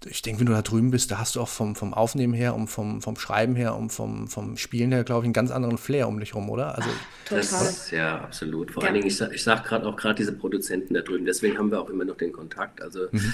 ich 0.06 0.22
denke, 0.22 0.40
wenn 0.40 0.48
du 0.48 0.54
da 0.54 0.62
drüben 0.62 0.92
bist, 0.92 1.12
da 1.12 1.20
hast 1.20 1.36
du 1.36 1.42
auch 1.42 1.48
vom, 1.48 1.76
vom 1.76 1.94
Aufnehmen 1.94 2.34
her 2.34 2.56
und 2.56 2.68
vom, 2.68 3.02
vom 3.02 3.16
Schreiben 3.18 3.56
her 3.56 3.76
und 3.76 3.92
vom, 3.92 4.28
vom 4.28 4.58
Spielen 4.58 4.92
her, 4.92 5.04
glaube 5.04 5.22
ich, 5.22 5.26
einen 5.26 5.34
ganz 5.34 5.52
anderen 5.52 5.78
Flair 5.78 6.08
um 6.08 6.20
dich 6.20 6.34
rum, 6.34 6.50
oder? 6.50 6.76
Also, 6.76 6.90
das 7.30 7.52
ist, 7.52 7.92
ja, 7.92 8.20
absolut. 8.22 8.72
Vor 8.72 8.84
ja. 8.84 8.88
allen 8.88 8.96
Dingen, 8.96 9.08
ich, 9.08 9.22
ich 9.22 9.44
sage 9.44 9.62
gerade 9.68 9.86
auch 9.86 9.96
gerade 9.96 10.16
diese 10.16 10.34
Produzenten 10.34 10.94
da 10.94 11.02
drüben, 11.02 11.26
deswegen 11.26 11.58
haben 11.58 11.72
wir 11.72 11.80
auch 11.80 11.90
immer 11.90 12.06
noch 12.06 12.18
den 12.18 12.32
Kontakt. 12.32 12.82
Also 12.82 13.08
mhm. 13.12 13.34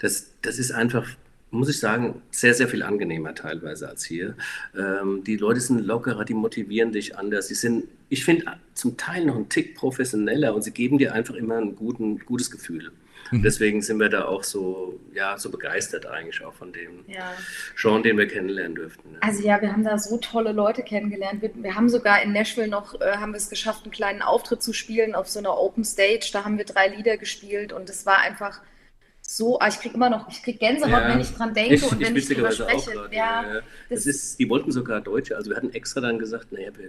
das, 0.00 0.30
das 0.42 0.58
ist 0.58 0.72
einfach, 0.72 1.06
muss 1.50 1.68
ich 1.68 1.78
sagen, 1.78 2.20
sehr, 2.30 2.54
sehr 2.54 2.68
viel 2.68 2.82
angenehmer 2.82 3.34
teilweise 3.34 3.88
als 3.88 4.04
hier. 4.04 4.34
Ähm, 4.76 5.22
die 5.24 5.36
Leute 5.36 5.60
sind 5.60 5.84
lockerer, 5.86 6.24
die 6.24 6.34
motivieren 6.34 6.92
dich 6.92 7.16
anders. 7.16 7.48
Sie 7.48 7.54
sind, 7.54 7.84
ich 8.08 8.24
finde, 8.24 8.44
zum 8.74 8.96
Teil 8.96 9.24
noch 9.24 9.36
einen 9.36 9.48
Tick 9.48 9.76
professioneller 9.76 10.54
und 10.54 10.62
sie 10.62 10.72
geben 10.72 10.98
dir 10.98 11.14
einfach 11.14 11.34
immer 11.34 11.58
ein 11.58 11.76
guten, 11.76 12.18
gutes 12.18 12.50
Gefühl. 12.50 12.90
Mhm. 13.30 13.42
Deswegen 13.42 13.82
sind 13.82 13.98
wir 13.98 14.08
da 14.08 14.24
auch 14.24 14.44
so, 14.44 14.98
ja, 15.14 15.38
so 15.38 15.50
begeistert 15.50 16.06
eigentlich 16.06 16.44
auch 16.44 16.54
von 16.54 16.72
dem 16.72 17.04
ja. 17.06 17.32
Sean, 17.76 18.02
den 18.02 18.18
wir 18.18 18.26
kennenlernen 18.26 18.74
dürften. 18.74 19.14
Ja. 19.14 19.18
Also 19.20 19.42
ja, 19.42 19.60
wir 19.60 19.72
haben 19.72 19.84
da 19.84 19.98
so 19.98 20.18
tolle 20.18 20.52
Leute 20.52 20.82
kennengelernt. 20.82 21.42
Wir, 21.42 21.50
wir 21.54 21.74
haben 21.74 21.88
sogar 21.88 22.22
in 22.22 22.32
Nashville 22.32 22.68
noch, 22.68 23.00
äh, 23.00 23.16
haben 23.16 23.32
wir 23.32 23.38
es 23.38 23.50
geschafft, 23.50 23.84
einen 23.84 23.92
kleinen 23.92 24.22
Auftritt 24.22 24.62
zu 24.62 24.72
spielen 24.72 25.14
auf 25.14 25.28
so 25.28 25.38
einer 25.38 25.58
Open 25.58 25.84
Stage. 25.84 26.30
Da 26.32 26.44
haben 26.44 26.58
wir 26.58 26.64
drei 26.64 26.88
Lieder 26.88 27.16
gespielt 27.16 27.72
und 27.72 27.88
es 27.90 28.06
war 28.06 28.18
einfach 28.18 28.60
so, 29.30 29.58
ah, 29.58 29.68
ich 29.68 29.78
kriege 29.78 29.94
immer 29.94 30.08
noch, 30.08 30.26
ich 30.30 30.42
kriege 30.42 30.58
Gänsehaut, 30.58 31.02
ja, 31.02 31.08
wenn 31.10 31.20
ich 31.20 31.34
dran 31.34 31.52
denke 31.52 31.74
ich, 31.74 31.82
und 31.82 32.00
wenn 32.00 32.16
ich, 32.16 32.30
ich 32.30 32.34
drüber 32.34 32.50
spreche. 32.50 32.92
Grad, 32.92 33.12
ja, 33.12 33.42
ja, 33.42 33.54
das, 33.90 34.04
das 34.04 34.06
ist, 34.06 34.38
die 34.38 34.48
wollten 34.48 34.72
sogar 34.72 35.02
Deutsche, 35.02 35.36
also 35.36 35.50
wir 35.50 35.56
hatten 35.56 35.70
extra 35.74 36.00
dann 36.00 36.18
gesagt, 36.18 36.50
naja, 36.50 36.70
wir 36.78 36.88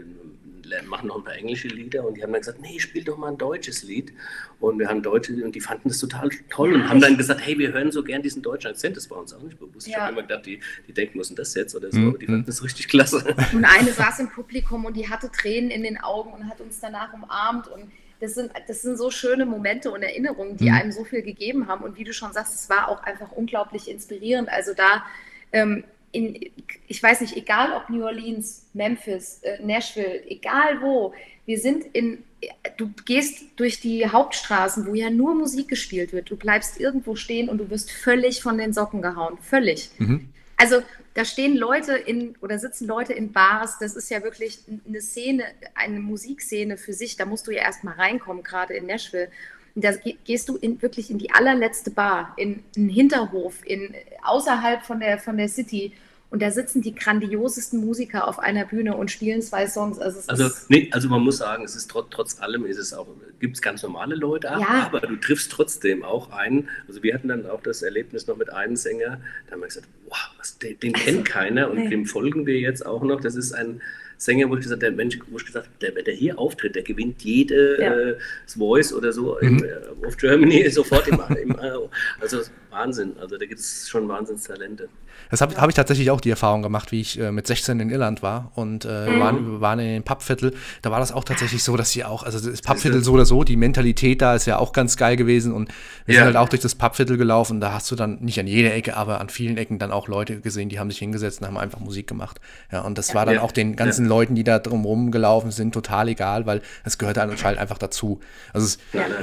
machen 0.88 1.08
noch 1.08 1.18
ein 1.18 1.24
paar 1.24 1.36
englische 1.36 1.68
Lieder 1.68 2.06
und 2.06 2.16
die 2.16 2.24
haben 2.24 2.32
dann 2.32 2.42
gesagt, 2.42 2.62
nee, 2.62 2.80
spiel 2.80 3.04
doch 3.04 3.18
mal 3.18 3.30
ein 3.30 3.38
deutsches 3.38 3.84
Lied. 3.84 4.14
Und 4.60 4.80
wir 4.80 4.88
haben 4.88 5.02
Deutsche 5.02 5.34
und 5.44 5.54
die 5.56 5.62
fanden 5.62 5.90
das 5.90 6.00
total 6.00 6.30
toll 6.50 6.74
und 6.74 6.90
haben 6.90 7.00
dann 7.00 7.18
gesagt, 7.18 7.42
hey, 7.44 7.58
wir 7.58 7.72
hören 7.74 7.92
so 7.92 8.04
gern 8.04 8.22
diesen 8.22 8.42
deutschen 8.42 8.72
Akzent. 8.72 8.98
Das 8.98 9.10
war 9.10 9.18
uns 9.18 9.34
auch 9.34 9.42
nicht 9.42 9.60
bewusst. 9.60 9.88
Ich 9.88 9.98
habe 9.98 10.12
immer 10.12 10.22
gedacht, 10.22 10.46
die, 10.46 10.60
die 10.88 10.94
denken, 10.94 11.18
müssen 11.18 11.36
das 11.36 11.54
jetzt 11.56 11.76
oder 11.76 11.92
so, 11.92 12.00
mhm. 12.00 12.10
aber 12.10 12.18
die 12.18 12.26
fanden 12.26 12.46
das 12.46 12.64
richtig 12.64 12.88
klasse. 12.88 13.18
Und 13.54 13.66
eine 13.66 13.92
saß 13.92 14.20
im 14.20 14.30
Publikum 14.30 14.86
und 14.86 14.96
die 14.96 15.10
hatte 15.10 15.32
Tränen 15.32 15.72
in 15.72 15.84
den 15.84 15.98
Augen 15.98 16.34
und 16.34 16.50
hat 16.50 16.60
uns 16.62 16.80
danach 16.80 17.14
umarmt 17.14 17.68
und 17.68 17.92
das 18.20 18.36
sind, 18.36 18.52
das 18.68 18.82
sind 18.82 18.98
so 18.98 19.12
schöne 19.12 19.46
Momente 19.46 19.92
und 19.92 20.04
Erinnerungen, 20.04 20.58
die 20.58 20.70
mhm. 20.70 20.76
einem 20.76 20.92
so 20.92 21.06
viel 21.06 21.22
gegeben 21.22 21.68
haben. 21.68 21.84
Und 21.84 21.98
wie 21.98 22.04
du 22.04 22.14
schon 22.14 22.34
sagst, 22.34 22.54
es 22.54 22.70
war 22.70 22.90
auch 22.90 23.02
einfach 23.04 23.32
unglaublich 23.32 23.90
inspirierend. 23.90 24.50
Also 24.50 24.74
da 24.74 25.06
ähm, 25.52 25.84
in, 26.12 26.52
ich 26.88 27.02
weiß 27.02 27.22
nicht, 27.22 27.36
egal 27.36 27.74
ob 27.74 27.90
New 27.90 28.04
Orleans, 28.04 28.66
Memphis, 28.74 29.40
äh, 29.44 29.64
Nashville, 29.64 30.24
egal 30.28 30.82
wo, 30.82 31.14
wir 31.46 31.60
sind 31.60 31.86
in, 31.94 32.24
du 32.78 32.92
gehst 33.06 33.44
durch 33.56 33.80
die 33.80 34.08
Hauptstraßen, 34.08 34.86
wo 34.86 34.94
ja 34.94 35.10
nur 35.10 35.36
Musik 35.36 35.68
gespielt 35.68 36.14
wird, 36.14 36.30
du 36.30 36.36
bleibst 36.36 36.80
irgendwo 36.80 37.16
stehen 37.16 37.50
und 37.50 37.58
du 37.58 37.70
wirst 37.70 37.92
völlig 37.92 38.42
von 38.42 38.58
den 38.58 38.74
Socken 38.74 39.02
gehauen, 39.02 39.38
völlig. 39.42 39.90
Mhm. 39.98 40.30
Also 40.58 40.82
da 41.14 41.26
stehen 41.26 41.56
Leute 41.56 41.94
in 41.94 42.36
oder 42.42 42.60
sitzen 42.60 42.88
Leute 42.88 43.14
in 43.14 43.32
Bars, 43.32 43.78
das 43.80 43.96
ist 43.96 44.10
ja 44.10 44.24
wirklich 44.24 44.60
eine 44.88 45.02
Szene, 45.02 45.44
eine 45.74 46.00
Musikszene 46.00 46.78
für 46.78 46.94
sich, 46.94 47.16
da 47.18 47.26
musst 47.26 47.48
du 47.48 47.52
ja 47.52 47.62
erstmal 47.62 47.96
reinkommen, 47.96 48.44
gerade 48.44 48.74
in 48.74 48.86
Nashville. 48.86 49.30
Und 49.76 49.84
da 49.84 49.92
gehst 50.26 50.50
du 50.50 50.58
in, 50.58 50.82
wirklich 50.82 51.10
in 51.10 51.18
die 51.18 51.32
allerletzte 51.32 51.92
Bar, 51.92 52.34
in 52.38 52.64
einen 52.76 52.90
Hinterhof, 52.90 53.56
in, 53.66 53.94
außerhalb 54.24 54.84
von 54.84 55.00
der, 55.00 55.20
von 55.20 55.38
der 55.38 55.48
City. 55.48 55.94
Und 56.32 56.44
da 56.44 56.52
sitzen 56.52 56.84
die 56.84 56.94
grandiosesten 56.94 57.84
Musiker 57.84 58.28
auf 58.28 58.38
einer 58.38 58.66
Bühne 58.66 58.96
und 58.96 59.10
spielen 59.10 59.42
zwei 59.42 59.66
Songs. 59.66 59.98
Also, 59.98 60.20
also, 60.28 60.50
nee, 60.68 60.88
also 60.92 61.10
man 61.10 61.22
muss 61.22 61.38
sagen, 61.38 61.64
es 61.64 61.76
ist 61.76 61.90
trotz, 61.90 62.08
trotz 62.12 62.40
allem 62.40 62.66
ist 62.66 62.78
es 62.78 62.94
auch, 62.94 63.08
gibt 63.40 63.56
es 63.56 63.62
ganz 63.64 63.82
normale 63.82 64.14
Leute, 64.14 64.48
ja. 64.48 64.84
aber 64.86 65.00
du 65.02 65.16
triffst 65.16 65.52
trotzdem 65.52 66.04
auch 66.04 66.32
einen. 66.32 66.70
Also 66.88 67.02
wir 67.02 67.16
hatten 67.16 67.30
dann 67.30 67.48
auch 67.48 67.62
das 67.62 67.82
Erlebnis 67.82 68.28
noch 68.28 68.38
mit 68.38 68.54
einem 68.54 68.76
Sänger, 68.76 69.20
da 69.48 69.54
haben 69.54 69.62
wir 69.62 69.68
gesagt, 69.68 69.88
wow, 70.08 70.30
was, 70.38 70.60
den, 70.60 70.80
den 70.80 70.94
kennt 70.94 71.26
keiner 71.26 71.72
und 71.72 71.78
nee. 71.78 71.90
dem 71.90 72.06
folgen 72.06 72.46
wir 72.46 72.60
jetzt 72.60 72.86
auch 72.86 73.02
noch. 73.02 73.22
Das 73.22 73.36
ist 73.36 73.54
ein 73.54 73.82
Sänger, 74.20 74.50
wo 74.50 74.56
ich 74.56 74.64
gesagt 74.64 74.82
der 74.82 74.92
Mensch, 74.92 75.18
wo 75.30 75.38
ich 75.38 75.46
gesagt 75.46 75.70
der, 75.82 75.96
wenn 75.96 76.04
der 76.04 76.14
hier 76.14 76.38
auftritt, 76.38 76.76
der 76.76 76.84
gewinnt 76.84 77.22
jede 77.24 77.82
ja. 77.82 77.94
äh, 77.94 78.18
Voice 78.48 78.92
oder 78.94 79.14
so 79.14 79.38
mhm. 79.42 79.48
im, 79.48 79.64
äh, 79.64 80.06
auf 80.06 80.18
Germany 80.18 80.70
sofort 80.72 81.08
im, 81.08 81.22
im 81.42 81.52
äh, 81.52 81.72
also 82.20 82.42
Wahnsinn, 82.70 83.14
also 83.18 83.38
da 83.38 83.46
gibt 83.46 83.62
es 83.62 83.88
schon 83.88 84.10
Wahnsinnstalente. 84.10 84.90
Das 85.32 85.42
habe 85.42 85.56
hab 85.56 85.70
ich 85.70 85.76
tatsächlich 85.76 86.12
auch 86.12 86.22
die 86.22 86.30
Erfahrung 86.30 86.62
gemacht, 86.62 86.92
wie 86.92 87.02
ich 87.02 87.20
äh, 87.20 87.32
mit 87.32 87.48
16 87.48 87.80
in 87.80 87.90
Irland 87.90 88.22
war 88.22 88.52
und 88.56 88.86
äh, 88.86 89.10
mhm. 89.10 89.20
waren, 89.20 89.62
waren 89.62 89.80
in 89.80 89.88
den 89.88 90.04
Pubviertel. 90.04 90.54
Da 90.82 90.92
war 90.92 91.00
das 91.00 91.12
auch 91.12 91.24
tatsächlich 91.24 91.64
so, 91.64 91.78
dass 91.78 91.92
sie 91.92 92.04
auch, 92.04 92.24
also 92.24 92.40
das 92.40 92.62
Pubviertel 92.62 93.04
so 93.04 93.14
oder 93.14 93.26
so, 93.26 93.44
die 93.44 93.56
Mentalität 93.56 94.22
da 94.22 94.36
ist 94.36 94.46
ja 94.46 94.58
auch 94.58 94.74
ganz 94.74 94.98
geil 94.98 95.16
gewesen 95.16 95.54
und 95.54 95.70
wir 96.06 96.16
ja. 96.16 96.22
sind 96.22 96.26
halt 96.28 96.38
auch 96.38 96.50
durch 96.50 96.62
das 96.62 96.76
Pubviertel 96.76 97.18
gelaufen. 97.18 97.62
Da 97.62 97.74
hast 97.74 97.90
du 97.92 97.96
dann 97.96 98.20
nicht 98.22 98.40
an 98.40 98.48
jeder 98.48 98.74
Ecke, 98.74 98.96
aber 98.96 99.22
an 99.22 99.30
vielen 99.30 99.58
Ecken 99.58 99.80
dann 99.80 99.92
auch 99.92 100.08
Leute 100.08 100.40
gesehen, 100.42 100.70
die 100.70 100.80
haben 100.80 100.90
sich 100.90 101.00
hingesetzt 101.00 101.42
und 101.42 101.48
haben 101.48 101.58
einfach 101.58 101.80
Musik 101.80 102.08
gemacht. 102.08 102.40
Ja, 102.72 102.82
und 102.82 102.98
das 102.98 103.16
war 103.16 103.26
dann 103.26 103.36
ja. 103.36 103.42
auch 103.42 103.52
den 103.52 103.76
ganzen 103.76 104.06
ja. 104.06 104.10
Leuten, 104.10 104.36
die 104.36 104.44
da 104.44 104.60
drumherum 104.60 105.12
gelaufen 105.12 105.52
sind, 105.52 105.74
total 105.74 106.08
egal, 106.10 106.46
weil 106.46 106.62
es 106.84 106.98
gehört 106.98 107.18
halt 107.18 107.58
einfach 107.58 107.78
dazu. 107.78 108.20
Also 108.54 108.66
es, 108.66 108.78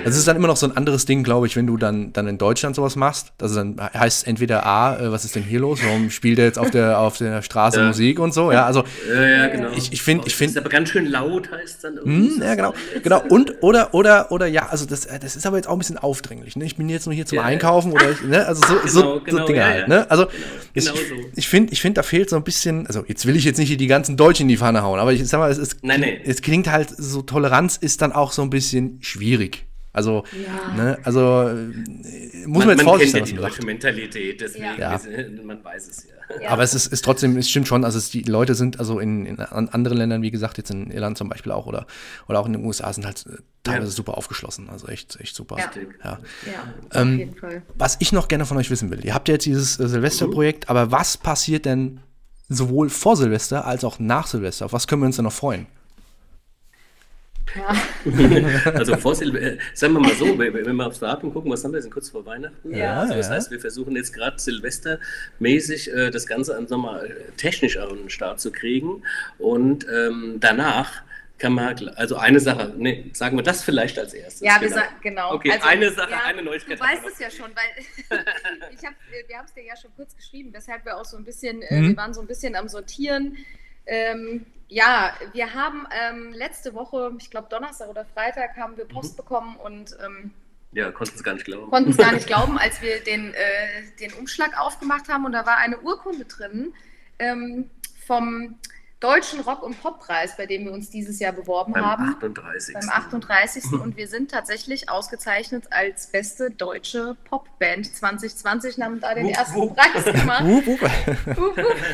es, 0.05 0.17
ist 0.17 0.29
dann 0.29 0.37
immer 0.37 0.49
noch 0.49 0.57
so 0.57 0.67
ein 0.67 0.77
anderes 0.77 1.07
Ding, 1.07 1.23
glaube 1.23 1.47
ich, 1.47 1.57
wenn 1.57 1.67
du 1.67 1.77
dann, 1.77 2.13
dann 2.13 2.27
in 2.27 2.39
Deutschland 2.39 2.77
sowas 2.77 2.97
machst. 2.97 3.33
Also 3.41 3.57
dann 3.57 3.77
heißt 3.81 4.23
es 4.23 4.25
entweder 4.25 4.67
A, 4.67 4.97
äh, 4.99 5.13
was 5.13 5.25
ist 5.25 5.35
denn 5.35 5.43
hier 5.43 5.61
los? 5.61 5.81
Warum 5.87 6.11
spielt 6.11 6.39
er 6.39 6.45
jetzt 6.45 6.59
auf 6.59 6.71
der, 6.71 6.99
auf 6.99 7.19
der 7.19 7.43
Straße 7.43 7.81
ja. 7.81 7.87
Musik 7.87 8.19
und 8.19 8.35
so? 8.35 8.53
Ja, 8.53 8.67
also 8.67 8.85
ja, 9.09 9.27
ja, 9.27 9.47
genau. 9.49 9.69
ich, 9.77 9.93
ich 9.93 10.03
finde, 10.03 10.27
ich 10.27 10.35
finde. 10.35 10.53
Ist 10.53 10.59
aber 10.59 10.69
ganz 10.69 10.91
schön 10.91 11.07
laut, 11.07 11.51
heißt 11.51 11.77
es 11.77 11.79
dann 11.81 11.97
irgendwie. 11.97 12.35
Hm, 12.35 12.43
ja, 12.43 12.55
genau. 12.55 12.75
Genau. 13.03 13.23
Und, 13.29 13.63
oder, 13.63 13.95
oder, 13.95 14.33
oder, 14.33 14.47
ja, 14.47 14.67
also 14.67 14.87
das, 14.87 15.07
äh, 15.07 15.19
das 15.19 15.37
ist 15.37 15.47
aber 15.47 15.57
jetzt 15.57 15.69
auch 15.69 15.73
ein 15.73 15.79
bisschen 15.79 15.99
aufdringlich. 15.99 16.57
Ne? 16.57 16.65
Ich 16.65 16.77
bin 16.77 16.89
jetzt 16.89 17.07
nur 17.07 17.15
hier 17.15 17.27
zum 17.27 17.39
Einkaufen 17.39 17.93
oder 17.93 18.11
ich, 18.11 18.23
ne? 18.23 18.47
Also 18.47 18.63
so, 18.67 18.75
genau, 18.75 18.87
so, 18.87 19.21
genau, 19.25 19.39
so 19.39 19.47
Dinge 19.47 19.65
halt, 19.65 19.89
ne? 19.89 20.11
Also 20.11 20.27
genau, 20.27 20.93
genau 20.93 20.95
ich, 20.95 21.09
so. 21.09 21.15
ich 21.35 21.49
finde, 21.49 21.73
ich 21.73 21.81
finde, 21.81 21.99
da 21.99 22.03
fehlt 22.03 22.31
so 22.31 22.37
ein 22.37 22.45
bisschen, 22.45 22.87
also 22.87 23.05
jetzt 23.07 23.27
will 23.27 23.37
ich 23.37 23.45
jetzt 23.45 23.59
nicht 23.59 23.79
die 23.79 23.87
ganzen 23.87 24.17
Deutschen 24.17 24.43
in 24.43 24.49
die 24.49 24.57
Pfanne 24.57 24.83
hauen, 24.83 24.99
aber 24.99 25.13
ich 25.13 25.27
sag 25.27 25.39
mal, 25.39 25.51
es, 25.51 25.59
ist, 25.59 25.79
nein, 25.83 26.01
nein. 26.01 26.19
es 26.25 26.43
klingt 26.43 26.71
halt 26.71 26.91
so, 26.97 27.23
Toleranz 27.23 27.77
ist 27.77 28.03
dann 28.03 28.13
auch 28.13 28.33
so 28.33 28.43
ein 28.43 28.51
bisschen 28.51 28.99
schwierig. 29.01 29.67
Also, 29.97 30.25
ja. 30.33 30.75
ne, 30.77 30.99
also 31.05 31.49
äh, 31.49 31.55
muss 32.47 32.59
man, 32.59 32.67
man 32.67 32.69
jetzt 32.77 32.83
vorsichtig 32.83 33.27
sein, 33.31 33.41
man 33.41 33.51
sagt. 33.51 33.65
Mentalität, 33.65 34.43
deswegen 34.43 34.79
ja. 34.79 35.01
man 35.43 35.65
weiß 35.65 35.89
es 35.89 36.07
ja. 36.07 36.43
ja. 36.43 36.51
Aber 36.51 36.63
es 36.63 36.75
ist, 36.75 36.89
ist 36.89 37.03
trotzdem, 37.03 37.39
es 37.39 37.49
stimmt 37.49 37.67
schon, 37.67 37.83
also 37.83 37.97
es, 37.97 38.11
die 38.11 38.21
Leute 38.21 38.55
sind, 38.55 38.79
also 38.79 39.01
in, 39.01 39.25
in 39.25 39.41
anderen 39.41 39.97
Ländern, 39.97 40.21
wie 40.21 40.31
gesagt, 40.31 40.59
jetzt 40.59 40.71
in 40.71 40.91
Irland 40.91 41.17
zum 41.17 41.31
Beispiel 41.31 41.51
auch 41.51 41.65
oder, 41.65 41.87
oder 42.29 42.41
auch 42.41 42.47
in 42.47 42.53
den 42.53 42.63
USA 42.67 42.93
sind 42.93 43.07
halt 43.07 43.25
äh, 43.27 43.39
teilweise 43.63 43.91
super 43.91 44.19
aufgeschlossen, 44.19 44.69
also 44.69 44.87
echt, 44.87 45.19
echt 45.19 45.35
super. 45.35 45.57
Ja, 45.57 45.71
ja. 46.05 46.19
Ähm, 46.93 47.15
auf 47.15 47.19
jeden 47.19 47.37
Fall. 47.37 47.63
Was 47.75 47.97
ich 48.01 48.13
noch 48.13 48.29
gerne 48.29 48.45
von 48.45 48.59
euch 48.59 48.71
wissen 48.71 48.91
will, 48.91 49.03
ihr 49.03 49.15
habt 49.15 49.29
ja 49.29 49.33
jetzt 49.33 49.47
dieses 49.47 49.81
äh, 49.81 49.89
Silvesterprojekt, 49.89 50.67
mhm. 50.67 50.77
aber 50.77 50.93
was 50.93 51.17
passiert 51.17 51.65
denn 51.65 52.01
sowohl 52.51 52.91
vor 52.91 53.17
Silvester 53.17 53.65
als 53.65 53.83
auch 53.83 53.99
nach 53.99 54.27
Silvester? 54.27 54.67
Auf 54.67 54.75
was 54.75 54.87
können 54.87 55.01
wir 55.01 55.07
uns 55.07 55.17
denn 55.17 55.25
noch 55.25 55.33
freuen? 55.33 55.67
Ja. 57.55 58.73
also 58.73 58.97
vor 58.97 59.15
Silvester, 59.15 59.59
sagen 59.75 59.95
wir 59.95 60.01
mal 60.01 60.15
so, 60.15 60.39
wenn 60.39 60.77
wir 60.77 60.87
aufs 60.87 60.99
Datum 60.99 61.33
gucken, 61.33 61.51
was 61.51 61.65
haben 61.65 61.73
wir, 61.73 61.81
sind 61.81 61.93
kurz 61.93 62.11
vor 62.11 62.27
Weihnachten. 62.27 62.75
Ja, 62.75 63.01
also 63.01 63.15
das 63.15 63.29
ja. 63.29 63.35
heißt, 63.35 63.51
wir 63.51 63.61
versuchen 63.61 63.95
jetzt 63.97 64.13
gerade 64.13 64.39
Silvestermäßig 64.39 65.93
äh, 65.93 66.11
das 66.11 66.27
Ganze 66.27 66.61
nochmal 66.69 67.15
technisch 67.37 67.77
an 67.77 67.97
den 67.97 68.11
Start 68.11 68.41
zu 68.41 68.51
kriegen. 68.51 69.03
Und 69.39 69.87
ähm, 69.89 70.37
danach 70.41 71.03
kann 71.39 71.53
man, 71.53 71.89
also 71.91 72.17
eine 72.17 72.41
Sache, 72.41 72.73
nee, 72.79 73.11
sagen 73.13 73.37
wir 73.37 73.43
das 73.43 73.63
vielleicht 73.63 73.99
als 73.99 74.15
erstes. 74.15 74.41
Ja, 74.41 74.61
wir 74.61 74.69
genau. 74.69 74.81
sagen, 74.81 74.95
genau. 75.03 75.35
Okay, 75.35 75.53
also, 75.53 75.67
eine 75.67 75.91
Sache, 75.91 76.11
ja, 76.11 76.25
eine 76.25 76.43
Neuigkeit. 76.43 76.81
Du 76.81 76.85
weißt 76.85 77.07
es 77.13 77.19
ja 77.19 77.31
schon, 77.31 77.51
weil 77.55 78.19
ich 78.73 78.85
hab, 78.85 78.95
wir 79.27 79.37
haben 79.37 79.45
es 79.45 79.53
dir 79.53 79.65
ja 79.65 79.77
schon 79.77 79.91
kurz 79.97 80.17
geschrieben, 80.17 80.51
weshalb 80.53 80.85
wir 80.87 80.97
auch 80.97 81.05
so 81.05 81.17
ein 81.17 81.25
bisschen, 81.25 81.61
äh, 81.63 81.79
mhm. 81.79 81.85
äh, 81.85 81.89
wir 81.89 81.97
waren 81.97 82.15
so 82.15 82.23
ein 82.23 82.27
bisschen 82.27 82.57
am 82.57 82.69
Sortieren. 82.69 83.37
Ähm, 83.85 84.47
ja, 84.69 85.15
wir 85.33 85.55
haben 85.55 85.87
ähm, 85.91 86.33
letzte 86.33 86.75
Woche, 86.75 87.13
ich 87.19 87.31
glaube 87.31 87.49
Donnerstag 87.51 87.89
oder 87.89 88.05
Freitag, 88.05 88.57
haben 88.57 88.77
wir 88.77 88.85
Post 88.85 89.13
mhm. 89.13 89.17
bekommen 89.17 89.57
und 89.57 89.97
ähm, 90.05 90.33
ja, 90.73 90.91
konnten 90.91 91.15
es 91.15 91.25
gar 91.25 91.35
nicht 91.35 91.47
glauben. 91.47 91.71
Konnten 91.71 91.91
es 91.91 91.97
gar 91.97 92.13
nicht 92.13 92.27
glauben, 92.27 92.59
als 92.59 92.83
wir 92.83 93.03
den, 93.03 93.33
äh, 93.33 93.39
den 94.01 94.13
Umschlag 94.15 94.59
aufgemacht 94.59 95.09
haben 95.09 95.25
und 95.25 95.33
da 95.33 95.47
war 95.47 95.57
eine 95.59 95.79
Urkunde 95.81 96.25
drin 96.25 96.75
ähm, 97.19 97.71
vom 98.07 98.59
Deutschen 99.01 99.41
Rock- 99.41 99.63
und 99.63 99.79
Poppreis, 99.83 100.39
bei 100.39 100.47
dem 100.47 100.65
wir 100.65 100.73
uns 100.73 100.89
dieses 100.89 101.19
Jahr 101.19 101.33
beworben 101.33 101.75
beim 101.75 101.85
haben. 101.85 102.17
38. 102.17 102.75
Beim 102.75 102.89
38. 102.89 103.73
und 103.73 103.95
wir 103.99 104.09
sind 104.09 104.31
tatsächlich 104.31 104.89
ausgezeichnet 104.89 105.65
als 105.71 106.07
beste 106.07 106.51
deutsche 106.51 107.15
Popband 107.29 107.95
2020 107.95 108.79
und 108.79 108.85
haben 108.85 109.01
da 109.01 109.15
den 109.15 109.29
ersten 109.29 109.57
wup, 109.57 109.77
Preis 109.77 110.03
gemacht. 110.03 110.45
Wup, 110.47 110.81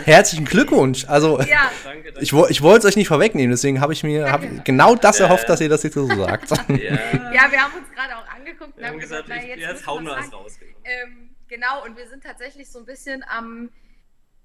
Herzlichen 0.05 0.45
Glückwunsch. 0.45 1.05
Also, 1.09 1.41
ja. 1.41 1.73
danke, 1.83 2.13
danke. 2.13 2.21
ich, 2.21 2.33
ich 2.33 2.63
wollte 2.63 2.87
es 2.87 2.93
euch 2.93 2.97
nicht 2.97 3.09
vorwegnehmen, 3.09 3.51
deswegen 3.51 3.81
habe 3.81 3.93
ich 3.93 4.05
mir 4.05 4.31
hab 4.31 4.65
genau 4.65 4.95
das 4.95 5.19
erhofft, 5.19 5.49
dass 5.49 5.61
ihr 5.61 5.69
das 5.69 5.83
jetzt 5.83 5.95
so 5.95 6.07
sagt. 6.07 6.51
ja. 6.51 6.67
ja, 6.69 7.51
wir 7.51 7.63
haben 7.63 7.75
uns 7.75 7.91
gerade 7.93 8.17
auch 8.17 8.29
angeguckt 8.33 8.79
und 8.79 8.85
haben 8.85 9.01
gesagt, 9.01 9.27
gesagt, 9.27 9.43
na, 9.43 9.49
jetzt, 9.49 9.61
jetzt 9.61 9.87
hauen 9.89 10.05
wir 10.05 10.17
es 10.19 10.33
raus. 10.33 10.57
Ähm, 10.85 11.31
genau, 11.49 11.85
und 11.85 11.97
wir 11.97 12.09
sind 12.09 12.23
tatsächlich 12.23 12.71
so 12.71 12.79
ein 12.79 12.85
bisschen 12.85 13.25
am 13.29 13.71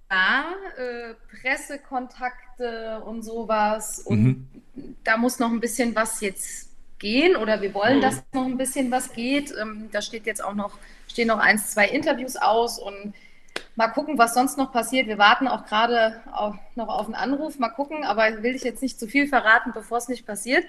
ja, 0.10 0.54
äh, 0.78 1.14
Pressekontakte 1.42 3.02
und 3.06 3.24
sowas. 3.24 4.00
Und 4.00 4.24
mhm. 4.24 4.96
da 5.04 5.18
muss 5.18 5.40
noch 5.40 5.52
ein 5.52 5.60
bisschen 5.60 5.96
was 5.96 6.22
jetzt 6.22 6.70
gehen 7.00 7.36
oder 7.36 7.62
wir 7.62 7.74
wollen, 7.74 7.98
mhm. 7.98 8.02
dass 8.02 8.24
noch 8.34 8.46
ein 8.46 8.58
bisschen 8.58 8.90
was 8.92 9.14
geht. 9.14 9.54
Ähm, 9.60 9.90
da 9.92 10.02
steht 10.02 10.26
jetzt 10.26 10.44
auch 10.44 10.56
noch, 10.56 10.78
stehen 11.08 11.28
noch 11.28 11.40
eins, 11.40 11.72
zwei 11.72 11.88
Interviews 11.88 12.36
aus 12.36 12.80
und 12.80 13.14
mal 13.76 13.88
gucken, 13.90 14.18
was 14.18 14.34
sonst 14.34 14.58
noch 14.58 14.72
passiert. 14.72 15.08
Wir 15.08 15.18
warten 15.18 15.48
auch 15.48 15.66
gerade 15.66 16.22
noch 16.76 16.88
auf 16.88 17.06
einen 17.06 17.16
Anruf. 17.16 17.60
Mal 17.60 17.70
gucken, 17.70 18.04
aber 18.04 18.44
will 18.44 18.56
ich 18.56 18.64
jetzt 18.64 18.82
nicht 18.82 19.00
zu 19.00 19.08
viel 19.08 19.28
verraten, 19.28 19.72
bevor 19.74 20.00
es 20.00 20.08
nicht 20.08 20.26
passiert. 20.26 20.66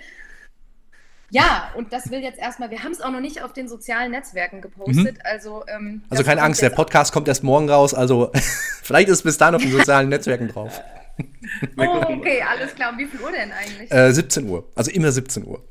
Ja, 1.30 1.70
und 1.76 1.92
das 1.92 2.10
will 2.10 2.20
jetzt 2.20 2.38
erstmal, 2.38 2.70
wir 2.70 2.82
haben 2.82 2.92
es 2.92 3.00
auch 3.00 3.10
noch 3.10 3.20
nicht 3.20 3.42
auf 3.42 3.52
den 3.52 3.68
sozialen 3.68 4.12
Netzwerken 4.12 4.60
gepostet. 4.60 5.16
Mhm. 5.16 5.22
Also, 5.24 5.64
ähm, 5.68 6.02
also 6.08 6.24
keine 6.24 6.42
Angst, 6.42 6.62
der 6.62 6.70
Podcast 6.70 7.12
kommt 7.12 7.28
erst 7.28 7.44
morgen 7.44 7.68
raus. 7.68 7.92
Also 7.92 8.30
vielleicht 8.82 9.08
ist 9.08 9.18
es 9.18 9.22
bis 9.22 9.36
dahin 9.36 9.54
auf 9.54 9.62
den 9.62 9.72
sozialen 9.72 10.08
Netzwerken 10.08 10.48
drauf. 10.48 10.80
oh, 11.76 12.02
okay, 12.08 12.42
alles 12.42 12.74
klar. 12.74 12.92
Und 12.92 12.98
wie 12.98 13.06
viel 13.06 13.20
Uhr 13.20 13.32
denn 13.32 13.52
eigentlich? 13.52 13.92
Äh, 13.92 14.12
17 14.12 14.48
Uhr. 14.48 14.66
Also 14.74 14.90
immer 14.90 15.12
17 15.12 15.46
Uhr. 15.46 15.62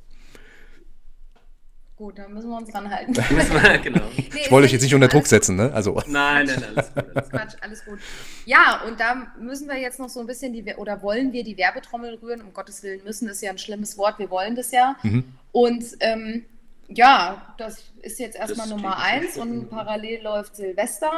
Gut, 1.98 2.20
dann 2.20 2.32
müssen 2.32 2.50
wir 2.50 2.58
uns 2.58 2.72
ranhalten. 2.72 3.12
genau. 3.84 4.06
Nee, 4.16 4.30
ich 4.36 4.52
wollte 4.52 4.66
euch 4.66 4.72
jetzt 4.72 4.84
nicht 4.84 4.94
unter 4.94 5.08
Druck 5.08 5.26
setzen, 5.26 5.56
ne? 5.56 5.72
Also. 5.74 6.00
Nein, 6.06 6.46
nein, 6.46 6.62
nein, 6.62 6.76
alles 6.76 6.94
gut. 6.94 7.16
Alles 7.16 7.30
Quatsch, 7.30 7.56
alles 7.62 7.86
gut. 7.86 8.00
Ja, 8.46 8.84
und 8.88 9.00
da 9.00 9.34
müssen 9.40 9.68
wir 9.68 9.78
jetzt 9.78 9.98
noch 9.98 10.08
so 10.08 10.20
ein 10.20 10.28
bisschen 10.28 10.54
die, 10.54 10.64
oder 10.76 11.02
wollen 11.02 11.34
wir 11.34 11.44
die 11.44 11.58
Werbetrommel 11.58 12.20
rühren? 12.22 12.42
Um 12.42 12.54
Gottes 12.54 12.84
Willen 12.84 13.04
müssen 13.04 13.28
ist 13.28 13.42
ja 13.42 13.50
ein 13.50 13.58
schlimmes 13.58 13.98
Wort, 13.98 14.20
wir 14.20 14.30
wollen 14.30 14.56
das 14.56 14.70
ja. 14.70 14.96
Mhm. 15.02 15.24
Und 15.52 15.86
ähm, 16.02 16.46
ja, 16.88 17.56
das 17.58 17.84
ist 18.04 18.20
jetzt 18.20 18.38
erstmal 18.38 18.70
Nummer 18.70 19.00
eins 19.00 19.36
und 19.36 19.72
parallel 19.72 20.22
läuft 20.22 20.56
Silvester. 20.56 21.12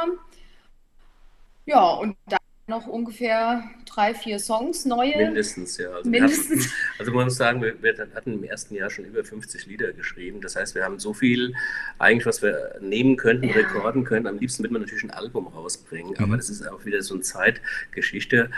Ja, 1.66 1.90
und 1.90 2.16
dann 2.26 2.39
noch 2.70 2.86
ungefähr 2.86 3.64
drei, 3.84 4.14
vier 4.14 4.38
Songs, 4.38 4.86
neue. 4.86 5.16
Mindestens, 5.16 5.76
ja. 5.76 5.90
Also 5.90 6.08
Mindestens. 6.08 6.66
Hatten, 6.66 6.74
also 6.98 7.12
man 7.12 7.24
muss 7.24 7.36
sagen, 7.36 7.60
wir, 7.60 7.82
wir, 7.82 7.94
hatten 8.14 8.32
im 8.32 8.44
ersten 8.44 8.74
Jahr 8.74 8.88
schon 8.88 9.04
über 9.04 9.22
50 9.22 9.66
Lieder 9.66 9.92
geschrieben. 9.92 10.40
Das 10.40 10.56
heißt, 10.56 10.74
wir 10.74 10.84
haben 10.84 10.98
so 10.98 11.12
viel 11.12 11.54
eigentlich, 11.98 12.24
was 12.24 12.40
wir 12.40 12.76
nehmen 12.80 13.16
könnten, 13.16 13.48
ja. 13.48 13.54
rekorden 13.54 14.04
können. 14.04 14.26
Am 14.26 14.38
liebsten 14.38 14.62
wird 14.62 14.72
man 14.72 14.80
natürlich 14.80 15.04
ein 15.04 15.10
Album 15.10 15.48
rausbringen, 15.48 16.14
mhm. 16.16 16.24
aber 16.24 16.36
das 16.36 16.48
ist 16.48 16.66
auch 16.66 16.86
wieder 16.86 17.02
so 17.02 17.14
eine 17.14 17.22
Zeitgeschichte. 17.22 18.50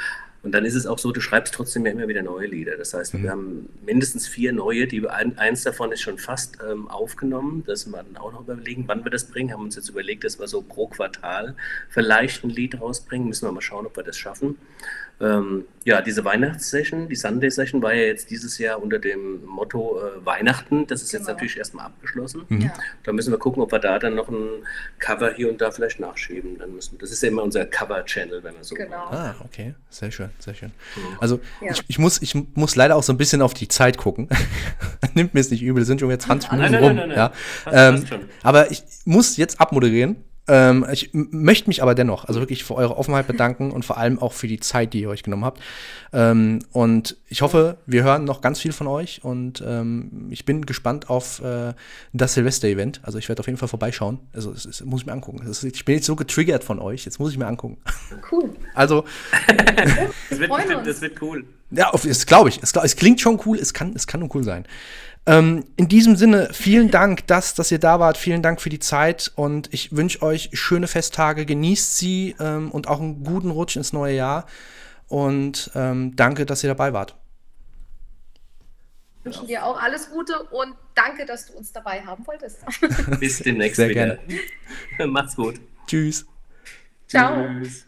Und 0.42 0.52
dann 0.52 0.64
ist 0.64 0.74
es 0.74 0.86
auch 0.86 0.98
so, 0.98 1.12
du 1.12 1.20
schreibst 1.20 1.54
trotzdem 1.54 1.86
ja 1.86 1.92
immer 1.92 2.08
wieder 2.08 2.22
neue 2.22 2.48
Lieder. 2.48 2.76
Das 2.76 2.94
heißt, 2.94 3.14
mhm. 3.14 3.22
wir 3.22 3.30
haben 3.30 3.68
mindestens 3.84 4.26
vier 4.26 4.52
neue, 4.52 4.86
die 4.88 5.06
ein, 5.08 5.38
eins 5.38 5.62
davon 5.62 5.92
ist 5.92 6.00
schon 6.00 6.18
fast 6.18 6.58
ähm, 6.68 6.88
aufgenommen. 6.88 7.62
Das 7.66 7.86
müssen 7.86 7.92
wir 7.92 8.02
dann 8.02 8.16
auch 8.16 8.32
noch 8.32 8.40
überlegen, 8.40 8.84
wann 8.86 9.04
wir 9.04 9.10
das 9.10 9.24
bringen. 9.24 9.52
Haben 9.52 9.62
uns 9.62 9.76
jetzt 9.76 9.88
überlegt, 9.88 10.24
dass 10.24 10.40
wir 10.40 10.48
so 10.48 10.62
pro 10.62 10.88
Quartal 10.88 11.54
vielleicht 11.90 12.42
ein 12.44 12.50
Lied 12.50 12.80
rausbringen. 12.80 13.28
Müssen 13.28 13.46
wir 13.46 13.52
mal 13.52 13.60
schauen, 13.60 13.86
ob 13.86 13.96
wir 13.96 14.02
das 14.02 14.18
schaffen. 14.18 14.56
Ähm, 15.20 15.66
ja, 15.84 16.02
diese 16.02 16.24
Weihnachtssession, 16.24 17.08
die 17.08 17.14
Sunday-Session 17.14 17.80
war 17.80 17.94
ja 17.94 18.04
jetzt 18.06 18.30
dieses 18.30 18.58
Jahr 18.58 18.82
unter 18.82 18.98
dem 18.98 19.44
Motto 19.44 20.00
äh, 20.00 20.26
Weihnachten. 20.26 20.86
Das 20.88 21.02
ist 21.02 21.10
genau. 21.10 21.20
jetzt 21.20 21.28
natürlich 21.28 21.56
erstmal 21.56 21.86
abgeschlossen. 21.86 22.44
Mhm. 22.48 22.62
Ja. 22.62 22.74
Da 23.04 23.12
müssen 23.12 23.30
wir 23.30 23.38
gucken, 23.38 23.62
ob 23.62 23.70
wir 23.70 23.78
da 23.78 24.00
dann 24.00 24.16
noch 24.16 24.28
ein 24.28 24.66
Cover 24.98 25.32
hier 25.32 25.48
und 25.48 25.60
da 25.60 25.70
vielleicht 25.70 26.00
nachschieben. 26.00 26.58
Dann 26.58 26.74
müssen, 26.74 26.98
das 26.98 27.12
ist 27.12 27.22
ja 27.22 27.28
immer 27.28 27.44
unser 27.44 27.64
Cover-Channel, 27.64 28.42
wenn 28.42 28.56
wir 28.56 28.64
so 28.64 28.74
genau. 28.74 29.04
Ah, 29.10 29.36
okay. 29.44 29.74
Sehr 29.90 30.10
schön, 30.10 30.30
sehr 30.38 30.54
schön. 30.54 30.72
Mhm. 30.96 31.18
Also 31.20 31.40
ja. 31.60 31.72
ich, 31.72 31.82
ich, 31.88 31.98
muss, 31.98 32.20
ich 32.22 32.34
muss 32.54 32.76
leider 32.76 32.96
auch 32.96 33.02
so 33.02 33.12
ein 33.12 33.16
bisschen 33.16 33.42
auf 33.42 33.54
die 33.54 33.68
Zeit 33.68 33.98
gucken. 33.98 34.28
Nimmt 35.14 35.34
mir 35.34 35.40
es 35.40 35.50
nicht 35.50 35.62
übel, 35.62 35.84
sind 35.84 36.00
schon 36.00 36.10
jetzt 36.10 36.26
20 36.26 36.52
Minuten 36.52 36.72
nein, 36.72 36.80
nein, 36.80 36.98
rum. 36.98 37.08
Nein, 37.08 37.10
ja. 37.10 37.32
Ähm, 37.70 38.04
aber 38.42 38.70
ich 38.70 38.82
muss 39.04 39.36
jetzt 39.36 39.60
abmoderieren. 39.60 40.16
Ähm, 40.48 40.84
ich 40.90 41.10
möchte 41.12 41.68
mich 41.68 41.82
aber 41.82 41.94
dennoch, 41.94 42.24
also 42.24 42.40
wirklich 42.40 42.64
für 42.64 42.74
eure 42.74 42.96
Offenheit 42.96 43.26
bedanken 43.26 43.70
und 43.70 43.84
vor 43.84 43.96
allem 43.96 44.18
auch 44.18 44.32
für 44.32 44.48
die 44.48 44.58
Zeit, 44.58 44.92
die 44.92 45.02
ihr 45.02 45.08
euch 45.08 45.22
genommen 45.22 45.44
habt. 45.44 45.62
Ähm, 46.12 46.60
und 46.72 47.16
ich 47.28 47.42
hoffe, 47.42 47.78
wir 47.86 48.02
hören 48.02 48.24
noch 48.24 48.40
ganz 48.40 48.58
viel 48.58 48.72
von 48.72 48.88
euch 48.88 49.22
und 49.22 49.62
ähm, 49.66 50.28
ich 50.30 50.44
bin 50.44 50.66
gespannt 50.66 51.08
auf 51.10 51.40
äh, 51.42 51.74
das 52.12 52.34
Silvester-Event. 52.34 53.00
Also 53.04 53.18
ich 53.18 53.28
werde 53.28 53.40
auf 53.40 53.46
jeden 53.46 53.58
Fall 53.58 53.68
vorbeischauen. 53.68 54.18
Also 54.32 54.52
das, 54.52 54.64
das 54.64 54.84
muss 54.84 55.02
ich 55.02 55.06
mir 55.06 55.12
angucken. 55.12 55.46
Ist, 55.46 55.62
ich 55.62 55.84
bin 55.84 55.94
jetzt 55.94 56.06
so 56.06 56.16
getriggert 56.16 56.64
von 56.64 56.80
euch, 56.80 57.04
jetzt 57.04 57.20
muss 57.20 57.30
ich 57.30 57.38
mir 57.38 57.46
angucken. 57.46 57.78
Cool. 58.30 58.50
Also. 58.74 59.04
das, 60.28 60.38
wird, 60.38 60.86
das 60.86 61.00
wird 61.00 61.22
cool. 61.22 61.44
Ja, 61.72 61.90
das 61.92 62.26
glaube 62.26 62.50
ich. 62.50 62.62
Es, 62.62 62.72
es, 62.74 62.96
klingt 62.96 63.20
schon 63.20 63.40
cool, 63.46 63.58
es 63.58 63.72
kann, 63.72 63.92
es 63.94 64.06
kann 64.06 64.20
nur 64.20 64.34
cool 64.34 64.44
sein. 64.44 64.66
Ähm, 65.24 65.64
in 65.76 65.88
diesem 65.88 66.16
Sinne, 66.16 66.48
vielen 66.52 66.90
Dank, 66.90 67.26
dass, 67.28 67.54
dass 67.54 67.70
ihr 67.70 67.78
da 67.78 68.00
wart. 68.00 68.16
Vielen 68.16 68.42
Dank 68.42 68.60
für 68.60 68.70
die 68.70 68.80
Zeit 68.80 69.30
und 69.36 69.72
ich 69.72 69.94
wünsche 69.94 70.22
euch 70.22 70.50
schöne 70.52 70.88
Festtage. 70.88 71.46
Genießt 71.46 71.96
sie 71.96 72.34
ähm, 72.40 72.70
und 72.70 72.88
auch 72.88 73.00
einen 73.00 73.22
guten 73.22 73.50
Rutsch 73.50 73.76
ins 73.76 73.92
neue 73.92 74.16
Jahr. 74.16 74.46
Und 75.08 75.70
ähm, 75.74 76.16
danke, 76.16 76.44
dass 76.46 76.64
ihr 76.64 76.68
dabei 76.68 76.92
wart. 76.92 77.16
Ich 79.18 79.26
wünsche 79.26 79.46
dir 79.46 79.64
auch 79.64 79.80
alles 79.80 80.10
Gute 80.10 80.42
und 80.50 80.74
danke, 80.96 81.24
dass 81.24 81.46
du 81.46 81.52
uns 81.52 81.72
dabei 81.72 82.02
haben 82.02 82.26
wolltest. 82.26 82.58
Bis 83.20 83.38
demnächst 83.38 83.76
Sehr 83.76 83.88
wieder. 83.90 84.16
Gerne. 84.16 85.06
Macht's 85.06 85.36
gut. 85.36 85.60
Tschüss. 85.86 86.26
Ciao. 87.06 87.46
Tschüss. 87.46 87.86